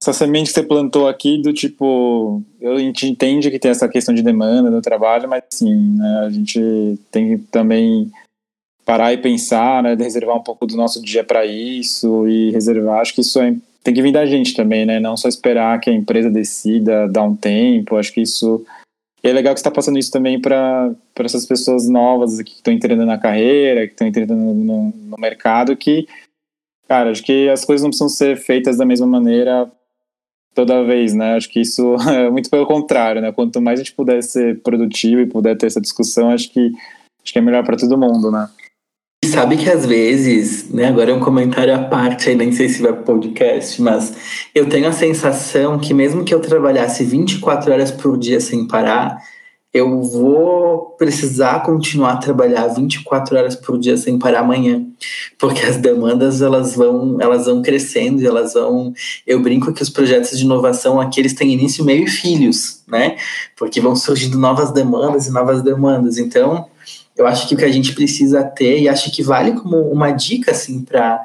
[0.01, 3.87] essa semente que você plantou aqui do tipo, eu, a gente entende que tem essa
[3.87, 8.11] questão de demanda no trabalho, mas sim, né, a gente tem que também
[8.83, 13.13] parar e pensar, né, reservar um pouco do nosso dia para isso e reservar, acho
[13.13, 15.93] que isso é, tem que vir da gente também, né, não só esperar que a
[15.93, 18.65] empresa decida dar um tempo, acho que isso
[19.21, 23.05] é legal que você está passando isso também para essas pessoas novas que estão entrando
[23.05, 26.07] na carreira, que estão entrando no, no mercado, que
[26.91, 29.71] Cara, acho que as coisas não precisam ser feitas da mesma maneira
[30.53, 31.37] toda vez, né?
[31.37, 33.31] Acho que isso é muito pelo contrário, né?
[33.31, 36.69] Quanto mais a gente puder ser produtivo e puder ter essa discussão, acho que
[37.23, 38.49] acho que é melhor para todo mundo, né?
[39.23, 42.81] Sabe que às vezes, né, agora é um comentário à parte, aí nem sei se
[42.81, 47.89] vai pro podcast, mas eu tenho a sensação que mesmo que eu trabalhasse 24 horas
[47.89, 49.17] por dia sem parar,
[49.73, 54.85] eu vou precisar continuar a trabalhar 24 horas por dia sem parar amanhã,
[55.39, 58.93] porque as demandas elas vão, elas vão crescendo elas vão,
[59.25, 63.15] eu brinco que os projetos de inovação aqui eles têm início, meio e filhos, né?
[63.55, 66.17] Porque vão surgindo novas demandas e novas demandas.
[66.17, 66.67] Então,
[67.15, 70.11] eu acho que o que a gente precisa ter e acho que vale como uma
[70.11, 71.23] dica assim para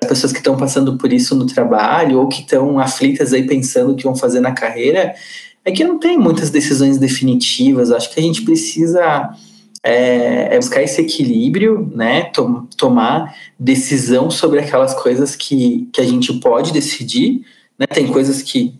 [0.00, 3.92] as pessoas que estão passando por isso no trabalho ou que estão aflitas aí pensando
[3.92, 5.14] o que vão fazer na carreira,
[5.64, 7.90] é que não tem muitas decisões definitivas.
[7.90, 9.34] Acho que a gente precisa
[9.84, 12.24] é, é buscar esse equilíbrio, né?
[12.24, 17.44] Tom, tomar decisão sobre aquelas coisas que, que a gente pode decidir.
[17.78, 17.86] Né?
[17.86, 18.74] Tem coisas que,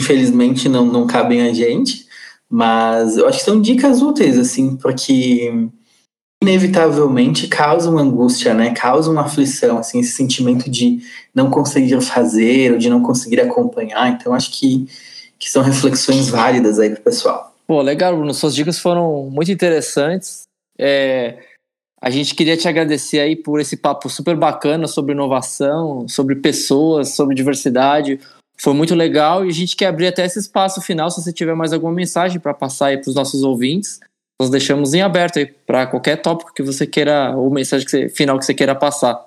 [0.00, 2.06] infelizmente, não, não cabem a gente,
[2.48, 5.68] mas eu acho que são dicas úteis, assim, porque
[6.42, 8.70] inevitavelmente causam angústia, né?
[8.70, 11.00] Causam aflição, assim, esse sentimento de
[11.34, 14.08] não conseguir fazer ou de não conseguir acompanhar.
[14.08, 14.86] Então, acho que,
[15.48, 17.54] que são reflexões válidas aí para o pessoal.
[17.66, 18.34] Pô, legal, Bruno.
[18.34, 20.42] Suas dicas foram muito interessantes.
[20.78, 21.38] É,
[22.00, 27.14] a gente queria te agradecer aí por esse papo super bacana sobre inovação, sobre pessoas,
[27.14, 28.20] sobre diversidade.
[28.60, 31.54] Foi muito legal e a gente quer abrir até esse espaço final se você tiver
[31.54, 34.00] mais alguma mensagem para passar aí para os nossos ouvintes
[34.40, 38.08] nós deixamos em aberto aí para qualquer tópico que você queira, ou mensagem que você,
[38.08, 39.26] final que você queira passar.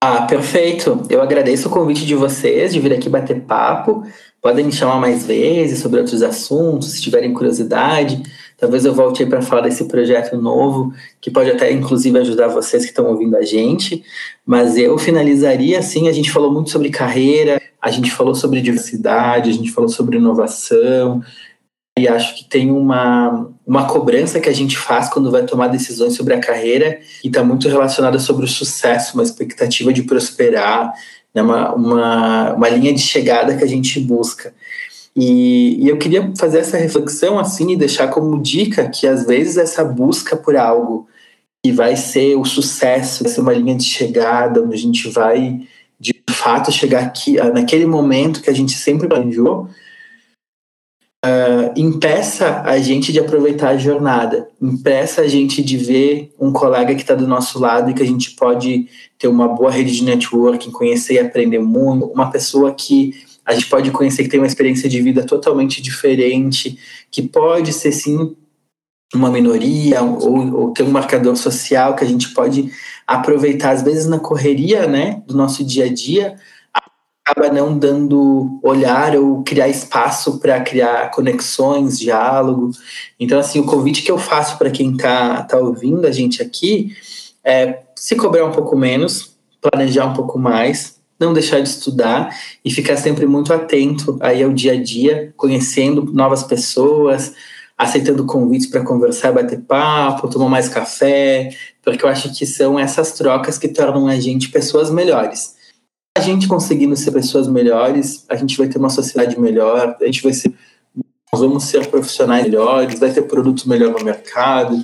[0.00, 1.04] Ah, perfeito.
[1.10, 4.06] Eu agradeço o convite de vocês de vir aqui bater papo.
[4.42, 8.20] Podem me chamar mais vezes sobre outros assuntos, se tiverem curiosidade.
[8.58, 12.82] Talvez eu volte aí para falar desse projeto novo, que pode até inclusive ajudar vocês
[12.82, 14.02] que estão ouvindo a gente.
[14.44, 19.48] Mas eu finalizaria assim: a gente falou muito sobre carreira, a gente falou sobre diversidade,
[19.48, 21.22] a gente falou sobre inovação,
[21.96, 26.14] e acho que tem uma, uma cobrança que a gente faz quando vai tomar decisões
[26.14, 30.92] sobre a carreira e está muito relacionada sobre o sucesso, uma expectativa de prosperar,
[31.34, 34.54] né, uma, uma, uma linha de chegada que a gente busca.
[35.14, 39.58] E, e, eu queria fazer essa reflexão assim e deixar como dica que às vezes
[39.58, 41.06] essa busca por algo
[41.62, 45.60] que vai ser o sucesso, vai ser uma linha de chegada, onde a gente vai
[46.00, 49.68] de fato chegar aqui naquele momento que a gente sempre planejou,
[51.24, 56.94] uh, impeça a gente de aproveitar a jornada, impeça a gente de ver um colega
[56.94, 60.04] que está do nosso lado e que a gente pode ter uma boa rede de
[60.04, 63.12] networking, conhecer e aprender muito, uma pessoa que
[63.44, 66.78] a gente pode conhecer que tem uma experiência de vida totalmente diferente,
[67.10, 68.36] que pode ser sim
[69.14, 72.72] uma minoria ou, ou ter um marcador social que a gente pode
[73.06, 76.36] aproveitar às vezes na correria, né, do nosso dia a dia,
[77.24, 82.72] acaba não dando olhar ou criar espaço para criar conexões, diálogo.
[83.18, 86.94] Então, assim, o convite que eu faço para quem está tá ouvindo a gente aqui
[87.44, 92.70] é se cobrar um pouco menos, planejar um pouco mais, não deixar de estudar e
[92.72, 97.34] ficar sempre muito atento aí ao dia a dia, conhecendo novas pessoas,
[97.78, 101.50] aceitando convites para conversar, bater papo, tomar mais café,
[101.84, 105.61] porque eu acho que são essas trocas que tornam a gente pessoas melhores
[106.22, 110.32] gente conseguindo ser pessoas melhores, a gente vai ter uma sociedade melhor, a gente vai
[110.32, 110.52] ser,
[111.32, 114.82] nós vamos ser profissionais melhores, vai ter produto melhor no mercado.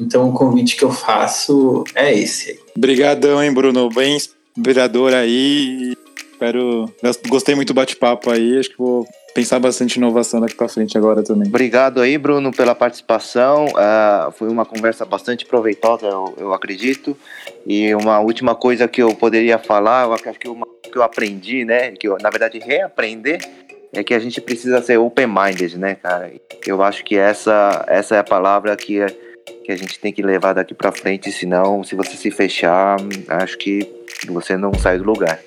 [0.00, 2.58] Então o convite que eu faço é esse.
[2.76, 3.88] Obrigadão, hein, Bruno?
[3.88, 5.96] Bem inspirador aí.
[6.32, 6.92] Espero.
[7.28, 8.58] Gostei muito do bate-papo aí.
[8.58, 11.48] Acho que vou pensar bastante inovação daqui para frente agora também.
[11.48, 13.66] Obrigado aí, Bruno, pela participação.
[13.66, 17.16] Uh, foi uma conversa bastante proveitosa, eu, eu, acredito.
[17.66, 21.64] E uma última coisa que eu poderia falar, eu acho que, uma, que eu aprendi,
[21.64, 21.92] né?
[21.92, 23.40] Que eu, na verdade, reaprender
[23.92, 26.32] é que a gente precisa ser open-minded, né, cara?
[26.66, 29.04] Eu acho que essa, essa é a palavra que,
[29.64, 32.96] que a gente tem que levar daqui para frente, senão, se você se fechar,
[33.28, 33.88] acho que
[34.26, 35.38] você não sai do lugar.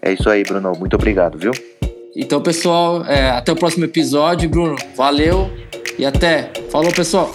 [0.00, 0.72] É isso aí, Bruno.
[0.78, 1.52] Muito obrigado, viu?
[2.14, 4.48] Então, pessoal, é, até o próximo episódio.
[4.48, 5.50] Bruno, valeu
[5.98, 6.50] e até.
[6.70, 7.32] Falou, pessoal.